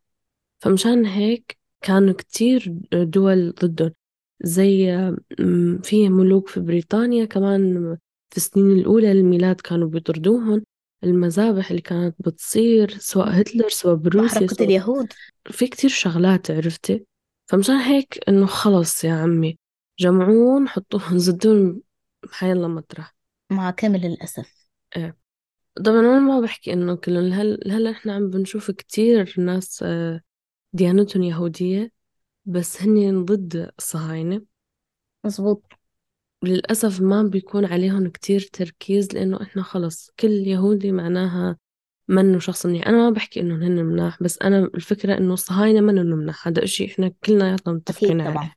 فمشان 0.60 1.06
هيك 1.06 1.58
كانوا 1.82 2.14
كتير 2.14 2.74
دول 2.94 3.52
ضدهم. 3.52 3.92
زي 4.42 4.88
في 5.84 6.10
ملوك 6.10 6.48
في 6.48 6.60
بريطانيا 6.60 7.26
كمان 7.26 7.98
في 8.30 8.38
السنين 8.38 8.72
الأولى 8.72 9.14
للميلاد 9.14 9.62
كانوا 9.62 9.88
بيطردوهم. 9.88 10.64
المذابح 11.04 11.70
اللي 11.70 11.82
كانت 11.82 12.16
بتصير 12.20 12.98
سواء 12.98 13.42
هتلر 13.42 13.70
سواء 13.70 13.96
بروسيا 13.96 14.40
بحركة 14.40 14.56
سواء 14.56 14.68
اليهود. 14.68 15.08
في 15.46 15.68
كتير 15.68 15.90
شغلات 15.90 16.52
عرفتي؟ 16.52 17.06
فمشان 17.46 17.76
هيك 17.76 18.20
إنه 18.30 18.46
خلص 18.46 19.04
يا 19.04 19.14
عمي 19.14 19.58
جمعون 20.00 20.68
حطوهم 20.68 21.18
زدون 21.18 21.82
حيلا 22.32 22.68
مطرح. 22.68 23.16
مع 23.52 23.72
كامل 23.72 24.06
الأسف. 24.06 24.68
إيه. 24.96 25.18
طبعا 25.86 26.00
أنا 26.00 26.20
ما 26.20 26.40
بحكي 26.40 26.74
إنه 26.74 26.96
كلهم 26.96 27.34
هل 27.34 27.72
هلا 27.72 27.92
إحنا 27.92 28.14
عم 28.14 28.30
بنشوف 28.30 28.72
كتير 28.72 29.34
ناس 29.38 29.84
آه، 29.84 30.22
ديانتهم 30.74 31.24
يهودية؟ 31.24 31.92
بس 32.46 32.82
هن 32.82 33.26
ضد 33.26 33.72
الصهاينة 33.80 34.42
مظبوط. 35.26 35.64
للأسف 36.44 37.02
ما 37.02 37.24
بيكون 37.24 37.66
عليهم 37.66 38.08
كتير 38.08 38.50
تركيز 38.54 39.14
لأنه 39.14 39.42
إحنا 39.42 39.64
خلص 39.64 40.12
كل 40.20 40.32
يهودي 40.32 40.92
معناها 40.92 41.58
منه 42.08 42.40
شخص 42.40 42.66
منيح 42.66 42.88
أنا 42.88 42.98
ما 42.98 43.10
بحكي 43.10 43.40
إنه 43.40 43.56
هن 43.56 43.86
مناح 43.86 44.24
بس 44.24 44.42
أنا 44.42 44.60
الفكرة 44.76 45.18
إنه 45.18 45.34
الصهاينة 45.34 45.82
منهم 45.82 46.06
مناح؟ 46.06 46.48
هذا 46.48 46.64
إشي 46.64 46.86
إحنا 46.86 47.12
كلنا 47.26 47.58
متفقين 47.68 48.22
عليه. 48.22 48.56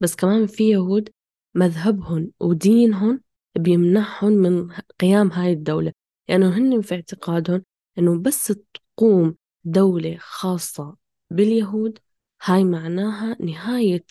بس 0.00 0.14
كمان 0.14 0.46
في 0.46 0.70
يهود 0.70 1.08
مذهبهم 1.54 2.32
ودينهم 2.40 3.20
بيمنعهم 3.58 4.32
من 4.32 4.70
قيام 5.00 5.32
هاي 5.32 5.52
الدولة. 5.52 5.92
لأنه 6.28 6.46
يعني 6.46 6.76
هن 6.76 6.80
في 6.80 6.94
اعتقادهم 6.94 7.64
إنه 7.98 8.18
بس 8.18 8.54
تقوم 8.96 9.34
دولة 9.64 10.16
خاصة 10.20 10.96
باليهود 11.30 11.98
هاي 12.42 12.64
معناها 12.64 13.36
نهاية 13.40 14.04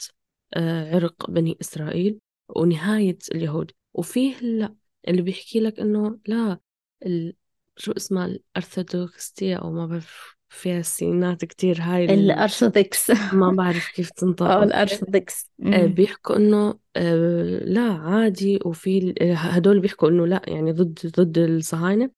آه، 0.54 0.96
عرق 0.96 1.32
بني 1.32 1.58
إسرائيل 1.62 2.20
ونهاية 2.50 3.18
اليهود. 3.36 3.72
وفيه 3.94 4.40
لا 4.42 4.76
اللي 5.08 5.22
بيحكي 5.22 5.60
لك 5.60 5.80
إنه 5.80 6.20
لا 6.28 6.60
ال... 7.06 7.34
شو 7.78 7.92
اسمها 7.92 8.26
الأرثوذكسية 8.26 9.56
أو 9.56 9.72
ما 9.72 9.86
بعرف 9.86 10.38
فيها 10.50 10.82
سينات 10.82 11.46
كتير 11.46 11.82
هاي 11.82 12.06
ال... 12.06 12.10
الأرثوذكس. 12.10 13.12
ما 13.34 13.52
بعرف 13.52 13.92
كيف 13.96 14.12
تنطق. 14.12 14.46
okay 14.52 14.66
الأرثوذكس. 14.66 15.50
آه،. 15.66 15.86
بيحكوا 15.86 16.36
إنه 16.36 16.80
آه، 16.96 17.60
لا 17.64 17.92
عادي 17.92 18.60
وفي 18.66 19.14
هدول 19.22 19.80
بيحكوا 19.80 20.10
إنه 20.10 20.28
لا 20.28 20.42
يعني 20.48 20.72
ضد 20.72 21.00
ضد 21.20 21.38
الصهاينة. 21.38 22.12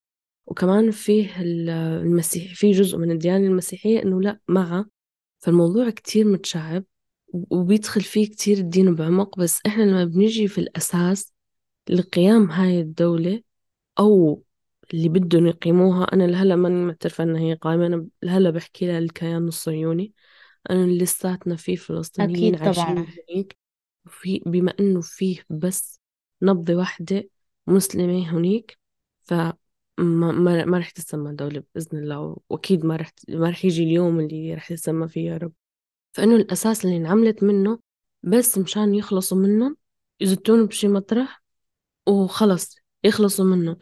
وكمان 0.46 0.90
فيه 0.90 1.42
ال- 1.42 1.70
المسيح 1.70 2.54
في 2.54 2.70
جزء 2.70 2.98
من 2.98 3.10
الديانة 3.10 3.46
المسيحية 3.46 4.02
إنه 4.02 4.20
لا 4.20 4.38
معه. 4.48 4.86
فالموضوع 5.40 5.90
كتير 5.90 6.24
متشعب 6.26 6.84
وبيدخل 7.34 8.00
فيه 8.00 8.26
كتير 8.26 8.58
الدين 8.58 8.94
بعمق 8.94 9.38
بس 9.38 9.60
إحنا 9.66 9.82
لما 9.82 10.04
بنيجي 10.04 10.48
في 10.48 10.58
الأساس 10.58 11.34
لقيام 11.90 12.50
هاي 12.50 12.80
الدولة 12.80 13.42
أو 13.98 14.42
اللي 14.94 15.08
بدهم 15.08 15.46
يقيموها 15.46 16.04
أنا 16.12 16.24
لهلأ 16.24 16.56
ماني 16.56 16.84
معترفة 16.84 17.24
إنها 17.24 17.40
هي 17.40 17.54
قائمة 17.54 17.86
أنا 17.86 18.06
لهلأ 18.22 18.50
بحكي 18.50 18.86
لها 18.86 18.98
الكيان 18.98 19.48
الصهيوني 19.48 20.12
أنا 20.70 20.86
لساتنا 20.86 21.56
في 21.56 21.76
فلسطينيين 21.76 22.54
أكيد 22.54 22.62
عايشين 22.62 22.98
هنيك 23.30 23.58
وفي 24.06 24.42
بما 24.46 24.74
إنه 24.80 25.00
فيه 25.00 25.44
بس 25.50 26.00
نبضة 26.42 26.74
واحدة 26.74 27.30
مسلمة 27.66 28.30
هنيك 28.30 28.78
فما 30.00 30.32
ما, 30.32 30.64
ما 30.64 30.78
رح 30.78 30.90
تسمى 30.90 31.32
دولة 31.34 31.62
بإذن 31.74 31.98
الله 31.98 32.36
وأكيد 32.48 32.84
ما 32.86 32.96
رح 32.96 33.12
ما 33.28 33.50
رح 33.50 33.64
يجي 33.64 33.84
اليوم 33.84 34.20
اللي 34.20 34.54
رح 34.54 34.68
تسمى 34.72 35.08
فيه 35.08 35.30
يا 35.30 35.36
رب. 35.36 35.52
فإنه 36.12 36.36
الأساس 36.36 36.84
اللي 36.84 36.96
انعملت 36.96 37.42
منه 37.42 37.78
بس 38.22 38.58
مشان 38.58 38.94
يخلصوا 38.94 39.38
منهم 39.38 39.76
يزتون 40.20 40.66
بشي 40.66 40.88
مطرح 40.88 41.42
وخلص 42.08 42.76
يخلصوا 43.04 43.44
منهم. 43.44 43.76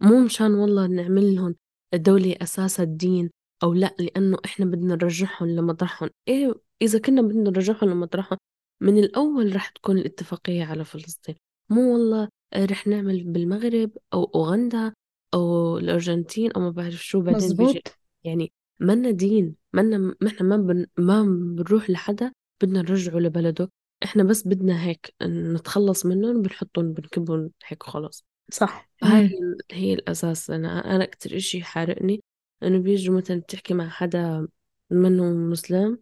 مو 0.00 0.20
مشان 0.24 0.54
والله 0.54 0.86
نعمل 0.86 1.34
لهم 1.34 1.56
دولة 1.94 2.36
أساسها 2.42 2.84
الدين 2.84 3.30
أو 3.62 3.74
لأ 3.74 3.94
لأنه 3.98 4.38
إحنا 4.44 4.66
بدنا 4.66 4.94
نرجعهم 4.94 5.48
لمطرحهم. 5.48 6.10
إيه 6.28 6.54
إذا 6.82 6.98
كنا 6.98 7.22
بدنا 7.22 7.50
نرجعهم 7.50 7.90
لمطرحهم 7.90 8.38
من 8.80 8.98
الأول 8.98 9.56
رح 9.56 9.68
تكون 9.68 9.98
الاتفاقية 9.98 10.64
على 10.64 10.84
فلسطين. 10.84 11.34
مو 11.70 11.92
والله 11.92 12.28
رح 12.56 12.86
نعمل 12.86 13.24
بالمغرب 13.24 13.90
أو 14.14 14.24
أوغندا 14.24 14.92
أو 15.34 15.78
الأرجنتين 15.78 16.52
أو 16.52 16.60
ما 16.60 16.70
بعرف 16.70 17.04
شو 17.04 17.20
بعدين 17.20 17.48
بيجي 17.48 17.62
مظبوط. 17.62 17.98
يعني 18.24 18.52
منا 18.80 19.10
دين 19.10 19.56
منا 19.72 19.98
ما 19.98 20.14
إحنا 20.26 20.42
ما 20.42 20.56
بن 20.56 20.86
ما 20.98 21.22
بنروح 21.22 21.90
لحدا 21.90 22.32
بدنا 22.62 22.82
نرجعه 22.82 23.18
لبلده. 23.18 23.70
إحنا 24.04 24.22
بس 24.22 24.46
بدنا 24.48 24.84
هيك 24.84 25.14
نتخلص 25.22 26.06
منهم 26.06 26.42
بنحطهم 26.42 26.92
بنكبهم 26.92 27.50
هيك 27.66 27.82
خلاص 27.82 28.24
صح. 28.52 28.88
هاي. 29.02 29.30
هي 29.72 29.94
الأساس. 29.94 30.50
أنا 30.50 30.96
أنا 30.96 31.04
أكتر 31.04 31.36
إشي 31.36 31.62
حارقني 31.62 32.22
إنه 32.62 32.78
بيجوا 32.78 33.16
مثلا 33.16 33.40
بتحكي 33.40 33.74
مع 33.74 33.88
حدا 33.88 34.48
منه 34.90 35.24
مسلم 35.24 35.98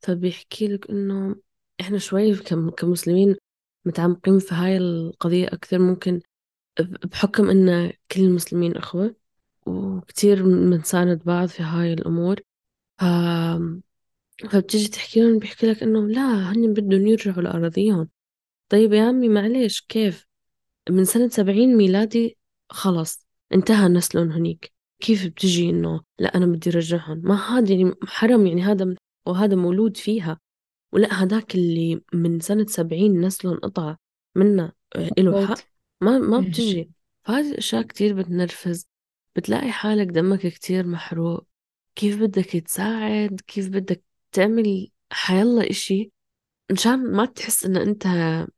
فبيحكي 0.00 0.68
لك 0.68 0.90
إنه 0.90 1.36
إحنا 1.80 1.98
شوي 1.98 2.36
كم- 2.36 2.70
كمسلمين 2.70 3.36
متعمقين 3.84 4.38
في 4.38 4.54
هاي 4.54 4.76
القضية 4.76 5.46
أكثر 5.46 5.78
ممكن 5.78 6.20
بحكم 6.80 7.50
إن 7.50 7.92
كل 8.12 8.20
المسلمين 8.20 8.76
إخوة 8.76 9.14
وكتير 9.66 10.42
بنساند 10.42 11.22
بعض 11.24 11.48
في 11.48 11.62
هاي 11.62 11.92
الأمور. 11.92 12.40
ف... 12.98 13.04
فبتيجي 14.50 14.88
تحكي 14.88 15.20
لهم 15.20 15.38
بيحكي 15.38 15.66
لك 15.66 15.82
إنه 15.82 16.08
لا 16.08 16.52
هن 16.52 16.72
بدهم 16.74 17.06
يرجعوا 17.06 17.42
لأراضيهم. 17.42 18.08
طيب 18.68 18.92
يا 18.92 19.02
عمي 19.02 19.28
معلش 19.28 19.80
كيف؟ 19.80 20.26
من 20.90 21.04
سنة 21.04 21.28
سبعين 21.28 21.76
ميلادي 21.76 22.36
خلص 22.70 23.26
انتهى 23.52 23.88
نسلهم 23.88 24.30
هنيك. 24.30 24.72
كيف 25.00 25.26
بتجي 25.26 25.70
إنه 25.70 26.00
لا 26.18 26.36
أنا 26.36 26.46
بدي 26.46 26.70
أرجعهم 26.70 27.20
ما 27.24 27.34
هذا 27.34 27.72
يعني 27.72 27.94
حرم 28.06 28.46
يعني 28.46 28.62
هذا 28.62 28.84
من 28.84 28.96
وهذا 29.26 29.56
مولود 29.56 29.96
فيها. 29.96 30.40
ولا 30.92 31.14
هذاك 31.14 31.54
اللي 31.54 32.02
من 32.12 32.40
سنة 32.40 32.66
سبعين 32.68 33.20
نسلهم 33.20 33.58
قطع 33.58 33.96
منا 34.34 34.72
إله 35.18 35.46
حق. 35.46 35.77
ما 36.00 36.18
ما. 36.18 36.40
بتجي. 36.40 36.90
فهذه 37.24 37.50
الأشياء 37.50 37.82
كتير 37.82 38.14
بتنرفز. 38.14 38.88
بتلاقي 39.36 39.72
حالك 39.72 40.06
دمك 40.06 40.46
كتير 40.46 40.86
محروق. 40.86 41.46
كيف 41.94 42.20
بدك 42.20 42.44
تساعد؟ 42.44 43.40
كيف 43.46 43.68
بدك 43.68 44.02
تعمل 44.32 44.90
حيالله 45.10 45.70
إشي؟ 45.70 46.12
مشان 46.72 47.12
ما 47.12 47.24
تحس 47.24 47.64
إن 47.66 47.76
أنت 47.76 48.06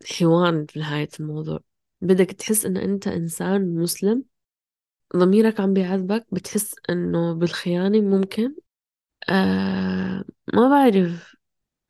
حيوان 0.09 0.67
بنهاية 0.75 1.09
الموضوع. 1.21 1.61
بدك 2.01 2.27
تحس 2.33 2.67
إن 2.67 2.77
أنت 2.77 3.09
إنسان 3.09 3.75
مسلم. 3.75 4.25
ضميرك 5.17 5.61
عم 5.61 5.73
بيعذبك. 5.73 6.27
بتحس 6.33 6.75
إنه 6.91 7.35
بالخيانة 7.35 8.01
ممكن. 8.01 8.55
آه 9.29 10.25
ما 10.55 10.69
بعرف. 10.69 11.37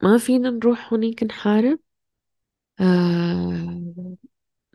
ما 0.02 0.18
فينا 0.18 0.50
نروح 0.50 0.92
هونيك 0.92 1.22
نحارب. 1.22 1.78
آه 2.80 3.80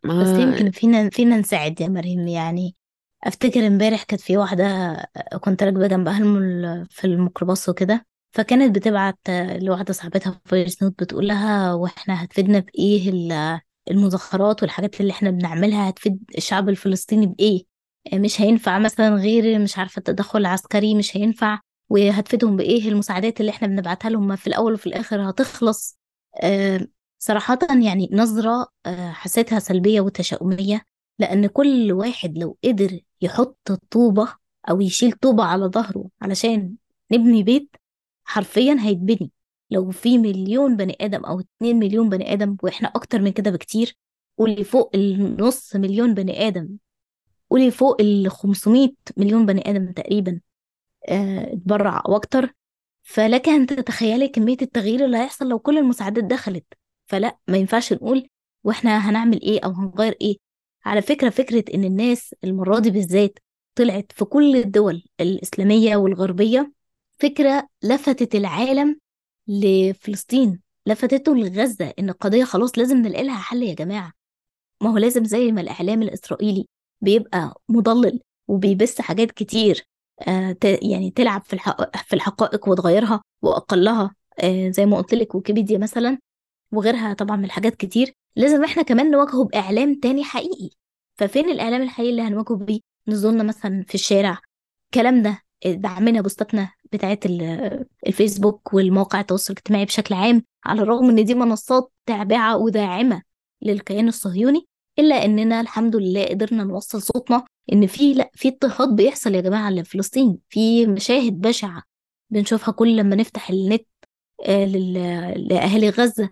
بس 0.06 0.28
ما 0.28 0.41
يمكن 0.44 0.72
فينا 0.72 1.10
فينا 1.10 1.38
نساعد 1.38 1.82
يا 1.82 1.88
مريم. 1.88 2.28
يعني 2.28 2.76
أفتكر 3.24 3.68
امبارح 3.68 4.04
كانت 4.04 4.22
في 4.22 4.38
واحدة 4.38 4.96
كنت 5.41 5.63
راكبة 5.63 5.88
جنبها 5.88 6.18
الم- 6.18 6.86
في 6.89 7.08
الميكروباص 7.08 7.70
وكده 7.70 8.06
فكانت 8.34 8.76
بتبعت 8.76 9.20
لواحدة 9.62 9.94
صاحبتها 9.94 10.41
voice 10.45 10.84
note 10.84 11.04
بتقول 11.04 11.28
لها 11.28 11.74
وإحنا 11.74 12.24
هتفيدنا 12.24 12.60
بإيه 12.60 13.10
ال- 13.10 13.60
المظاهرات 13.91 14.62
والحاجات 14.63 15.02
اللي 15.02 15.12
إحنا 15.12 15.30
بنعملها 15.32 15.89
هتفيد 15.89 16.24
الشعب 16.38 16.70
الفلسطيني 16.70 17.26
بإيه؟ 17.28 17.63
مش 18.13 18.41
هينفع 18.41 18.80
مثلا 18.80 19.15
غير 19.15 19.60
مش 19.60 19.78
عارفة 19.78 20.00
التدخل 20.00 20.39
العسكري 20.39 20.96
مش 20.96 21.18
هينفع 21.18 21.60
وهتفيدهم 21.89 22.56
بإيه 22.58 22.89
المساعدات 22.89 23.39
اللي 23.41 23.50
إحنا 23.52 23.68
بنبعتها 23.68 24.10
لهم؟ 24.10 24.28
ما 24.28 24.36
في 24.36 24.48
الأول 24.48 24.74
وفي 24.74 24.88
الآخر 24.88 25.30
هتخلص. 25.30 25.98
آه، 26.41 26.88
صراحة 27.19 27.60
يعني 27.84 28.10
نظرة 28.13 28.67
آه، 28.86 29.12
حسيتها 29.12 29.60
سلبية 29.60 30.01
وتشاؤمية 30.01 30.82
لأن 31.19 31.47
كل 31.47 31.91
واحد 31.91 32.38
لو 32.38 32.58
قدر 32.63 32.99
يحط 33.21 33.71
طوبة 33.91 34.36
أو 34.69 34.82
يشيل 34.82 35.12
طوبة 35.12 35.43
على 35.43 35.65
ظهره 35.65 36.10
علشان 36.21 36.75
نبني 37.12 37.43
بيت 37.43 37.75
حرفيا 38.25 38.78
هيتبني. 38.80 39.32
لو 39.71 39.91
في 39.91 40.17
مليون 40.17 40.78
بني 40.78 40.97
آدم 41.01 41.25
أو 41.25 41.39
اتنين 41.39 41.80
مليون 41.80 42.10
بني 42.10 42.34
آدم 42.34 42.58
وإحنا 42.63 42.88
أكتر 42.95 43.21
من 43.21 43.32
كده 43.32 43.51
بكتير 43.51 43.97
قولي 44.38 44.63
فوق 44.63 44.91
النص 44.95 45.75
مليون 45.75 46.13
بني 46.13 46.47
آدم 46.47 46.78
قولي 47.49 47.71
فوق 47.71 48.01
ال 48.01 48.32
500 48.32 48.89
مليون 49.17 49.45
بني 49.45 49.69
آدم 49.71 49.91
تقريبا 49.93 50.41
آه، 51.10 51.54
اتبرع 51.54 52.04
أو 52.08 52.15
أكتر. 52.15 52.54
فلك 53.04 53.49
أن 53.49 53.65
تتخيلي 53.67 54.28
كمية 54.28 54.58
التغيير 54.62 55.06
اللي 55.06 55.17
هيحصل 55.17 55.49
لو 55.49 55.60
كل 55.60 55.78
المساعدات 55.78 56.23
دخلت. 56.23 56.65
فلا 57.08 57.38
ما 57.48 57.58
ينفعش 57.58 57.94
نقول 57.94 58.28
وإحنا 58.63 59.10
هنعمل 59.10 59.41
إيه 59.41 59.60
أو 59.65 59.72
هنغير 59.72 60.18
إيه. 60.22 60.36
على 60.86 61.02
فكرة 61.02 61.30
فكرة 61.30 61.63
إن 61.76 61.84
الناس 61.84 62.36
المرة 62.44 62.80
دي 62.80 62.91
بالذات 62.91 63.39
طلعت 63.76 64.12
في 64.12 64.26
كل 64.26 64.56
الدول 64.56 65.04
الإسلامية 65.22 65.96
والغربية 65.96 66.72
فكرة 67.20 67.68
لفتت 67.84 68.36
العالم 68.36 69.00
لفلسطين 69.48 70.62
لفتته 70.88 71.36
لغزة 71.36 71.94
إن 72.00 72.10
القضية 72.10 72.44
خلاص 72.44 72.78
لازم 72.78 72.98
نلاقي 72.98 73.24
لها 73.24 73.38
حل 73.38 73.63
يا 73.63 73.74
جماعة. 73.74 74.12
ما 74.82 74.89
هو 74.89 74.98
لازم 74.98 75.24
زي 75.26 75.52
ما 75.52 75.62
الإعلام 75.62 76.02
الإسرائيلي 76.02 76.65
بيبقى 77.02 77.62
مضلل 77.70 78.20
وبيبث 78.48 79.02
حاجات 79.02 79.32
كتير 79.32 79.84
آه 80.28 80.56
يعني 80.63 81.12
تلعب 81.12 81.41
في 81.44 81.54
الحق 81.54 81.98
في 81.98 82.13
الحقائق 82.13 82.70
وتغيرها 82.70 83.22
وأقلها 83.41 84.15
آه 84.39 84.70
زي 84.70 84.86
ما 84.86 84.98
قلت 84.98 85.13
لك 85.13 85.36
ويكيبيديا 85.36 85.78
مثلا 85.78 86.18
وغيرها 86.71 87.13
طبعا 87.13 87.36
من 87.38 87.51
حاجات 87.51 87.75
كتير 87.75 88.13
لازم 88.36 88.63
إحنا 88.63 88.84
كمان 88.84 89.12
نواجهه 89.12 89.43
بإعلام 89.43 89.95
تاني 89.99 90.23
حقيقي. 90.23 90.69
ففين 91.17 91.49
الإعلام 91.49 91.82
الحقيقي 91.82 92.10
اللي 92.12 92.21
هنواجهه 92.21 92.56
بيه؟ 92.56 92.80
نزولنا 93.08 93.43
مثلا 93.43 93.84
في 93.88 93.95
الشارع. 93.95 94.38
الكلام 94.86 95.21
ده 95.21 95.39
دعمنا 95.65 96.21
بوستاتنا 96.21 96.71
بتاعت 96.93 97.25
ال- 97.25 97.86
الفيسبوك 98.08 98.73
والمواقع 98.73 99.19
التواصل 99.19 99.54
الاجتماعي 99.54 99.86
بشكل 99.86 100.15
عام 100.15 100.43
على 100.65 100.82
الرغم 100.82 101.10
إن 101.10 101.25
دي 101.25 101.34
منصات 101.36 101.91
تابعة 102.06 102.58
وداعمة 102.58 103.21
للكيان 103.62 104.08
الصهيوني 104.08 104.65
إلا 104.99 105.25
إننا 105.25 105.62
الحمد 105.62 105.95
لله 105.95 106.25
قدرنا 106.25 106.63
نوصل 106.63 107.01
صوتنا 107.01 107.43
إن 107.73 107.88
في 107.88 108.13
لا 108.13 108.32
في 108.34 108.47
اضطهاد 108.47 108.95
بيحصل 108.95 109.36
يا 109.36 109.41
جماعة 109.41 109.69
لفلسطين 109.71 110.38
في 110.49 110.88
مشاهد 110.88 111.41
بشعة 111.41 111.84
بنشوفها 112.30 112.71
كل 112.71 112.95
لما 112.97 113.15
نفتح 113.15 113.49
النت 113.49 113.86
آه، 114.45 114.65
لأهالي 115.36 115.89
غزة. 115.89 116.30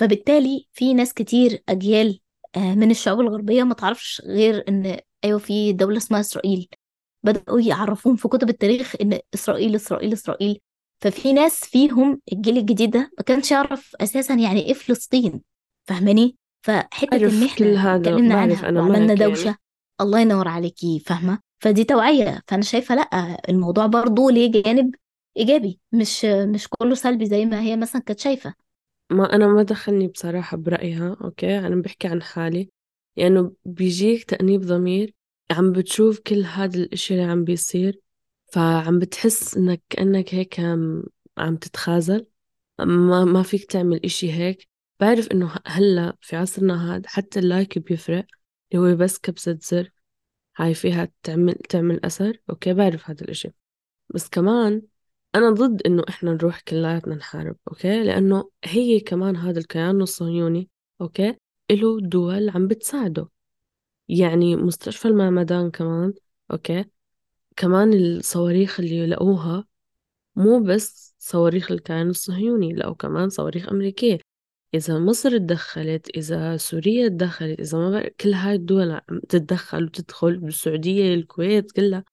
فبالتالي 0.00 0.66
في 0.72 0.94
ناس 0.94 1.14
كتير 1.14 1.62
أجيال 1.68 2.20
آه، 2.56 2.74
من 2.74 2.90
الشعوب 2.90 3.20
الغربية 3.20 3.62
ما 3.62 3.74
تعرفش 3.74 4.22
غير 4.26 4.64
إن 4.68 4.98
أيوة 5.24 5.38
في 5.38 5.72
دولة 5.72 5.96
اسمها 5.96 6.20
إسرائيل. 6.20 6.68
بدأوا 7.22 7.60
يعرفون 7.60 8.16
في 8.16 8.28
كتب 8.28 8.48
التاريخ 8.48 8.94
إن 9.00 9.18
إسرائيل 9.34 9.74
إسرائيل 9.74 10.12
إسرائيل. 10.12 10.60
ففي 11.00 11.32
ناس 11.32 11.64
فيهم 11.64 12.20
الجيل 12.32 12.58
الجديد 12.58 12.90
ده 12.90 13.10
ما 13.18 13.24
كانش 13.24 13.50
يعرف 13.50 13.96
أساسا 14.00 14.34
يعني 14.34 14.66
إيه 14.66 14.72
فلسطين 14.72 15.40
فاهماني؟ 15.88 16.36
فحتة 16.62 17.16
إن 17.16 17.42
إحنا 17.42 17.96
اتكلمنا 17.96 18.34
عنها 18.34 18.80
وعملنا 18.80 18.98
يعني. 18.98 19.14
دوشة 19.14 19.56
الله 20.00 20.20
ينور 20.20 20.48
عليكي 20.48 20.98
فاهمة؟ 20.98 21.38
فدي 21.58 21.84
توعية. 21.84 22.42
فأنا 22.48 22.62
شايفة 22.62 22.94
لأ 22.94 23.38
الموضوع 23.48 23.86
برضو 23.86 24.30
ليه 24.30 24.62
جانب 24.62 24.94
إيجابي 25.36 25.80
مش 25.92 26.24
مش 26.24 26.68
كله 26.68 26.94
سلبي 26.94 27.26
زي 27.26 27.44
ما 27.44 27.60
هي 27.60 27.76
مثلا 27.76 28.02
كانت 28.02 28.20
شايفة. 28.20 28.54
ما 29.10 29.34
أنا 29.34 29.46
ما 29.46 29.62
دخلني 29.62 30.08
بصراحة 30.08 30.56
برأيها 30.56 31.16
okay؟ 31.24 31.58
أنا 31.58 31.82
بحكي 31.82 32.08
عن 32.08 32.22
حالي. 32.22 32.70
لأنه 33.16 33.52
بيجيك 33.64 34.24
تأنيب 34.24 34.60
ضمير 34.60 35.14
عم 35.50 35.72
بتشوف 35.72 36.20
كل 36.20 36.44
هذا 36.44 36.78
الإشي 36.78 37.14
اللي 37.14 37.24
عم 37.24 37.44
بيصير 37.44 38.00
فعم 38.52 38.98
بتحس 38.98 39.56
إنك 39.56 39.82
كأنك 39.90 40.34
هيك 40.34 40.60
عم, 40.60 41.04
عم 41.38 41.56
تتخاذل. 41.56 42.26
ما 42.80 43.24
ما 43.24 43.42
فيك 43.42 43.64
تعمل 43.64 44.00
إشي 44.04 44.32
هيك. 44.32 44.68
بعرف 45.00 45.28
إنه 45.32 45.54
هلأ 45.66 46.16
في 46.20 46.36
عصرنا 46.36 46.96
هذا 46.96 47.08
حتى 47.08 47.38
ال 47.38 47.46
like 47.46 47.78
بيفرق 47.78 48.26
اللي 48.72 48.92
هو 48.92 48.96
بس 48.96 49.18
كبسة 49.18 49.58
زر 49.62 49.90
هاي 50.56 50.74
فيها 50.74 51.08
تعمل 51.22 51.54
تعمل 51.54 52.04
أثر 52.04 52.38
okay؟ 52.50 52.74
بعرف 52.74 53.10
هذا 53.10 53.22
الإشي. 53.24 53.52
بس 54.14 54.28
كمان 54.28 54.82
أنا 55.34 55.50
ضد 55.50 55.82
إنه 55.86 56.02
إحنا 56.08 56.32
نروح 56.32 56.60
كلياتنا 56.60 57.14
نحارب 57.14 57.56
okay؟ 57.68 58.02
لأنه 58.02 58.50
هي 58.64 59.00
كمان 59.00 59.36
هذا 59.36 59.58
الكيان 59.58 60.02
الصهيوني 60.02 60.68
okay؟ 61.00 61.36
إله 61.70 62.00
دول 62.00 62.50
عم 62.50 62.68
بتساعده. 62.68 63.28
يعني 64.08 64.56
مستشفى 64.56 65.08
المعمدان 65.08 65.70
كمان 65.70 66.14
أوكي؟ 66.52 66.84
كمان 67.56 67.92
الصواريخ 67.94 68.80
اللي 68.80 69.06
لقوها 69.06 69.64
مو 70.36 70.60
بس 70.60 71.14
صواريخ 71.18 71.72
الكيان 71.72 72.10
الصهيوني 72.10 72.72
لقوا 72.74 72.94
كمان 72.94 73.28
صواريخ 73.28 73.68
أمريكية. 73.68 74.18
إذا 74.74 74.98
مصر 74.98 75.38
تدخلت 75.38 76.08
إذا 76.16 76.56
سوريا 76.56 77.08
تدخلت 77.08 77.60
إذا 77.60 77.78
ما 77.78 78.08
كل 78.08 78.32
هاي 78.34 78.54
الدول 78.54 78.90
عم 78.90 79.20
تتدخل 79.28 79.84
وتدخل 79.84 80.38
بالسعودية 80.38 81.14
الكويت 81.14 81.72
كلها. 81.72 82.04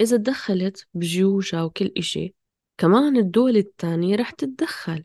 إذا 0.00 0.16
تدخلت 0.16 0.86
بجيوشها 0.94 1.64
وكل 1.64 1.92
إشي 1.98 2.37
كمان 2.78 3.16
الدول 3.16 3.56
التانية 3.56 4.16
رح 4.16 4.30
تتدخل. 4.30 5.04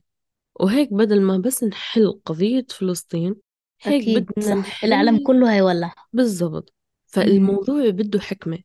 وهيك 0.56 0.94
بدل 0.94 1.22
ما 1.22 1.38
بس 1.38 1.64
نحل 1.64 2.20
قضية 2.26 2.66
فلسطين 2.70 3.36
هيك 3.82 4.02
أكيد 4.02 4.26
بدنا 4.26 4.62
صح 4.62 4.84
العالم 4.84 5.16
نحل 5.16 5.24
كله 5.24 5.54
هيولع. 5.54 5.94
بالضبط. 6.14 6.74
فالموضوع 7.06 7.90
بده 7.90 8.20
حكمة. 8.20 8.60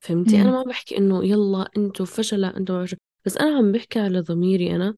فهمتي؟ 0.00 0.42
أنا. 0.42 0.50
ما 0.50 0.62
بحكي 0.62 0.98
إنه 0.98 1.24
يلا 1.24 1.70
أنتوا 1.76 2.06
فشلة 2.06 2.56
أنتوا. 2.56 2.86
بس 3.24 3.36
أنا 3.36 3.56
عم 3.56 3.72
بحكي 3.72 4.00
على 4.00 4.20
ضميري 4.20 4.76
أنا 4.76 4.94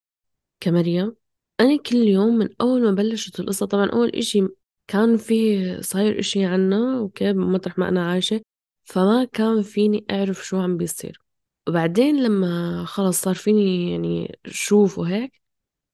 كمريم. 0.60 1.16
أنا 1.60 1.76
كل 1.76 1.96
يوم 1.96 2.38
من 2.38 2.48
أول 2.60 2.82
ما 2.82 2.90
بلشت 2.90 3.40
القصة 3.40 3.66
طبعا 3.66 3.90
أول 3.90 4.08
إشي 4.08 4.48
كان 4.88 5.16
في 5.16 5.82
صاير 5.82 6.18
إشي 6.18 6.44
عنا 6.44 6.98
أوكي 6.98 7.32
مطرح 7.32 7.78
ما 7.78 7.88
أنا 7.88 8.10
عايشة 8.10 8.40
فما 8.84 9.24
كان 9.24 9.62
فيني 9.62 10.04
أعرف 10.10 10.46
شو 10.46 10.60
عم 10.60 10.76
بيصير. 10.76 11.25
وبعدين 11.68 12.22
لما 12.22 12.84
خلص 12.84 13.22
صار 13.22 13.34
فيني 13.34 13.90
يعني 13.92 14.38
شوف 14.46 14.98
وهيك 14.98 15.42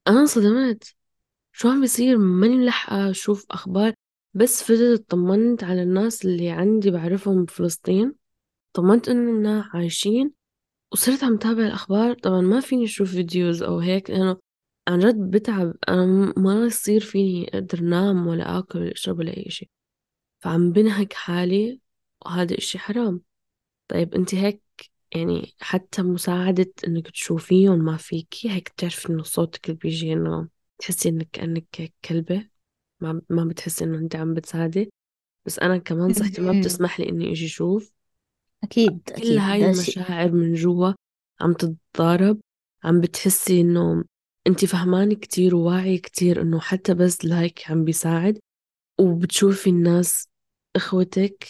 أنا 0.09 0.21
انصدمت. 0.21 0.95
شو 1.53 1.69
عم 1.69 1.81
بيصير؟ 1.81 2.19
ماني 2.19 2.57
ملحقة 2.57 3.11
أشوف 3.11 3.47
أخبار 3.51 3.95
بس 4.35 4.63
فتت 4.63 5.11
طمنت 5.11 5.65
على 5.65 5.83
الناس 5.83 6.25
اللي 6.25 6.51
عندي 6.51 6.91
بعرفهم 6.91 7.45
بفلسطين 7.45 8.15
طمنت 8.73 9.09
إننا 9.09 9.71
عايشين 9.75 10.33
وصرت 10.93 11.25
عم 11.25 11.37
تابع 11.37 11.67
الأخبار. 11.67 12.15
طبعا 12.15 12.41
ما 12.41 12.61
فيني 12.61 12.85
أشوف 12.85 13.11
videos 13.11 13.62
أو 13.63 13.79
هيك 13.79 14.11
لأنه 14.11 14.37
عن 14.89 14.99
جد 14.99 15.31
بتعب. 15.31 15.75
أنا 15.89 16.35
ما 16.37 16.67
يصير 16.67 17.01
فيني 17.01 17.49
أقدر 17.55 17.81
نام 17.81 18.27
ولا 18.27 18.59
آكل 18.59 18.79
ولا 18.79 18.93
أشرب 18.93 19.19
ولا 19.19 19.37
أي 19.37 19.51
شيء. 19.51 19.69
فعم 20.41 20.73
بنهك 20.73 21.13
حالي 21.13 21.81
وهذا 22.27 22.59
إشي 22.59 22.79
حرام. 22.79 23.23
طيب 23.89 24.15
أنت 24.15 24.35
هيك 24.35 24.63
يعني 25.14 25.55
حتى 25.61 26.03
مساعدة 26.03 26.72
إنك 26.88 27.11
تشوفيهم 27.11 27.79
ما 27.79 27.96
فيكي 27.96 28.51
هيك 28.51 28.70
بتعرفي 28.70 29.09
إنه 29.11 29.22
صوتك 29.22 29.66
اللي 29.66 29.79
بيجي 29.79 30.12
إنه 30.12 30.48
تحسي 30.79 31.09
إنك 31.09 31.29
كأنك 31.33 31.92
كلبة. 32.05 32.48
ما 33.01 33.22
ما 33.31 33.44
بتحسي 33.44 33.85
إنه 33.85 33.98
أنت 33.98 34.16
عم 34.16 34.35
بتساعدي. 34.35 34.92
بس 35.46 35.59
أنا 35.59 35.79
كمان 35.79 36.12
صحتي 36.12 36.42
ما. 36.42 36.53
بتسمح 36.53 37.01
لي 37.01 37.09
إني 37.09 37.33
أجي 37.33 37.46
أشوف. 37.46 37.92
أكيد 38.64 39.01
كل 39.18 39.38
أكيد. 39.38 39.38
هاي 39.38 39.62
ده 39.62 39.72
شيء 39.72 40.03
المشاعر 40.03 40.33
من 40.33 40.55
جوا 40.55 40.92
عم 41.40 41.53
تتضارب 41.53 42.40
عم 42.85 43.01
بتحسي 43.01 43.61
إنه 43.61 44.05
أنت 44.46 44.64
فهمانة 44.64 45.14
كتير 45.14 45.55
وواعية 45.57 45.98
كتير 46.03 46.42
إنه 46.42 46.61
حتى 46.61 46.94
بس 46.94 47.25
لايك 47.25 47.70
عم 47.70 47.85
بيساعد. 47.85 48.38
وبتشوفي 49.01 49.70
الناس 49.70 50.29
إخوتك 50.77 51.48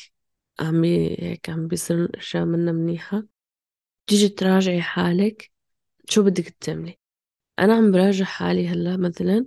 عم 0.61 0.83
بي 0.83 1.17
هيك 1.21 1.51
عم 1.51 1.69
بيصير 1.69 2.19
أشياء 2.19 2.45
منا 2.45 2.73
منيحة. 2.73 3.25
تيجي 4.13 4.29
تراجعي 4.29 4.83
حالك 4.83 5.51
شو 6.09 6.23
بدك 6.23 6.49
تعملي؟ 6.49 6.99
أنا 7.59 7.75
عم 7.75 7.93
براجع 7.93 8.25
حالي 8.25 8.69
هلأ 8.69 8.97
مثلا 8.97 9.47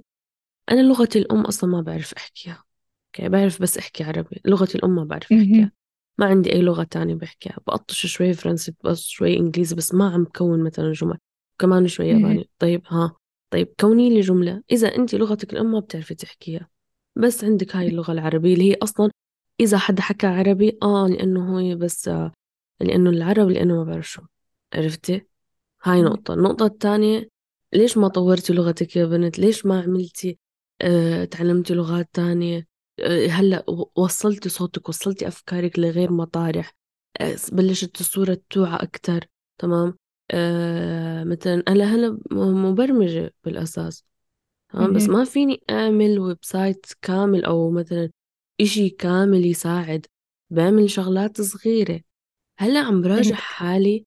أنا 0.71 0.82
لغتي 0.82 1.19
الأم 1.19 1.41
أصلا 1.41 1.69
ما 1.69 1.82
بعرف 1.82 2.13
أحكيها 2.13 2.63
okay؟ 3.06 3.30
بعرف 3.30 3.62
بس 3.62 3.78
أحكي 3.78 4.04
عربي 4.04 4.41
لغتي 4.45 4.78
الأم 4.78 4.95
ما 4.95 5.04
بعرف 5.04 5.34
أحكيها. 5.34 5.71
ما 6.17 6.25
عندي 6.25 6.54
أي 6.54 6.62
لغة 6.62 6.84
تانية 6.84 7.15
بحكيها 7.15 7.58
بقطش 7.67 8.06
شوي 8.06 8.34
فرنسي 8.34 8.73
بقطش 8.84 9.08
شوي 9.08 9.38
إنجليزي 9.38 9.75
بس 9.75 9.93
ما 9.93 10.10
عم 10.13 10.23
بكون 10.23 10.63
مثلا 10.63 10.91
جمل 10.91 11.17
وكمان 11.56 11.88
شوي. 11.88 12.08
ياباني. 12.08 12.49
طيب 12.60 12.82
ها. 12.88 13.15
طيب 13.49 13.73
كوني 13.80 14.10
لي 14.10 14.21
جملة. 14.21 14.63
إذا 14.71 14.95
أنت 14.95 15.15
لغتك 15.15 15.54
الأم 15.54 15.71
ما 15.71 15.80
بتعرفي 15.80 16.15
تحكيها 16.15 16.69
بس 17.15 17.43
عندك 17.43 17.75
هاي 17.75 17.88
اللغة 17.88 18.12
العربية 18.12 18.54
اللي 18.54 18.71
هي 18.71 18.75
أصلا 18.84 19.10
إذا 19.60 19.78
حدا 19.78 20.01
حكى 20.01 20.28
عربي 20.28 20.78
آه 20.84 21.08
لأنه 21.08 21.58
هو 21.58 21.75
بس 21.75 22.10
لأنه 22.82 23.10
العرب 23.10 23.49
لأنه 23.49 23.75
ما 23.75 23.84
بعرف 23.84 24.12
شو. 24.12 24.21
عرفتي؟ 24.76 25.26
هاي. 25.84 26.02
نقطة. 26.02 26.34
النقطة 26.34 26.66
الثانية 26.66 27.30
ليش 27.74 27.98
ما 27.98 28.08
طورتي 28.08 28.54
لغتك 28.54 28.96
يا 28.96 29.06
بنت؟ 29.06 29.40
ليش 29.40 29.66
ما 29.66 29.82
عملتي 29.82 30.40
آه 30.82 31.26
تعلمتي 31.26 31.74
لغات 31.74 32.10
تانية 32.14 32.68
هلأ 33.30 33.70
و- 33.70 33.92
وصلتي 33.96 34.50
صوتك 34.50 34.90
وصلتي 34.90 35.28
أفكارك 35.28 35.80
لغير 35.80 36.12
مطارح. 36.12 36.74
آه 37.22 37.36
بلشت 37.52 38.00
الصورة 38.02 38.38
توعى 38.50 38.76
أكتر 38.84 39.26
تمام؟ 39.58 39.98
آه 40.32 41.24
مثلا 41.24 41.64
أنا 41.68 41.96
هلأ 41.96 42.10
م- 42.32 42.66
مبرمجة 42.66 43.34
بالأساس 43.44 44.06
تمام؟ 44.74 44.94
بس. 44.94 45.04
ما 45.10 45.24
فيني 45.24 45.64
أعمل 45.70 46.20
website 46.20 46.86
كامل 47.02 47.46
أو 47.46 47.72
مثلا 47.72 48.10
إشي 48.62 48.90
كامل 48.90 49.46
يساعد. 49.46 50.06
بعمل 50.50 50.90
شغلات 50.90 51.42
صغيرة. 51.42 52.02
هلأ 52.60 52.80
عم 52.80 53.02
براجع 53.02 53.36
حالي 53.36 54.06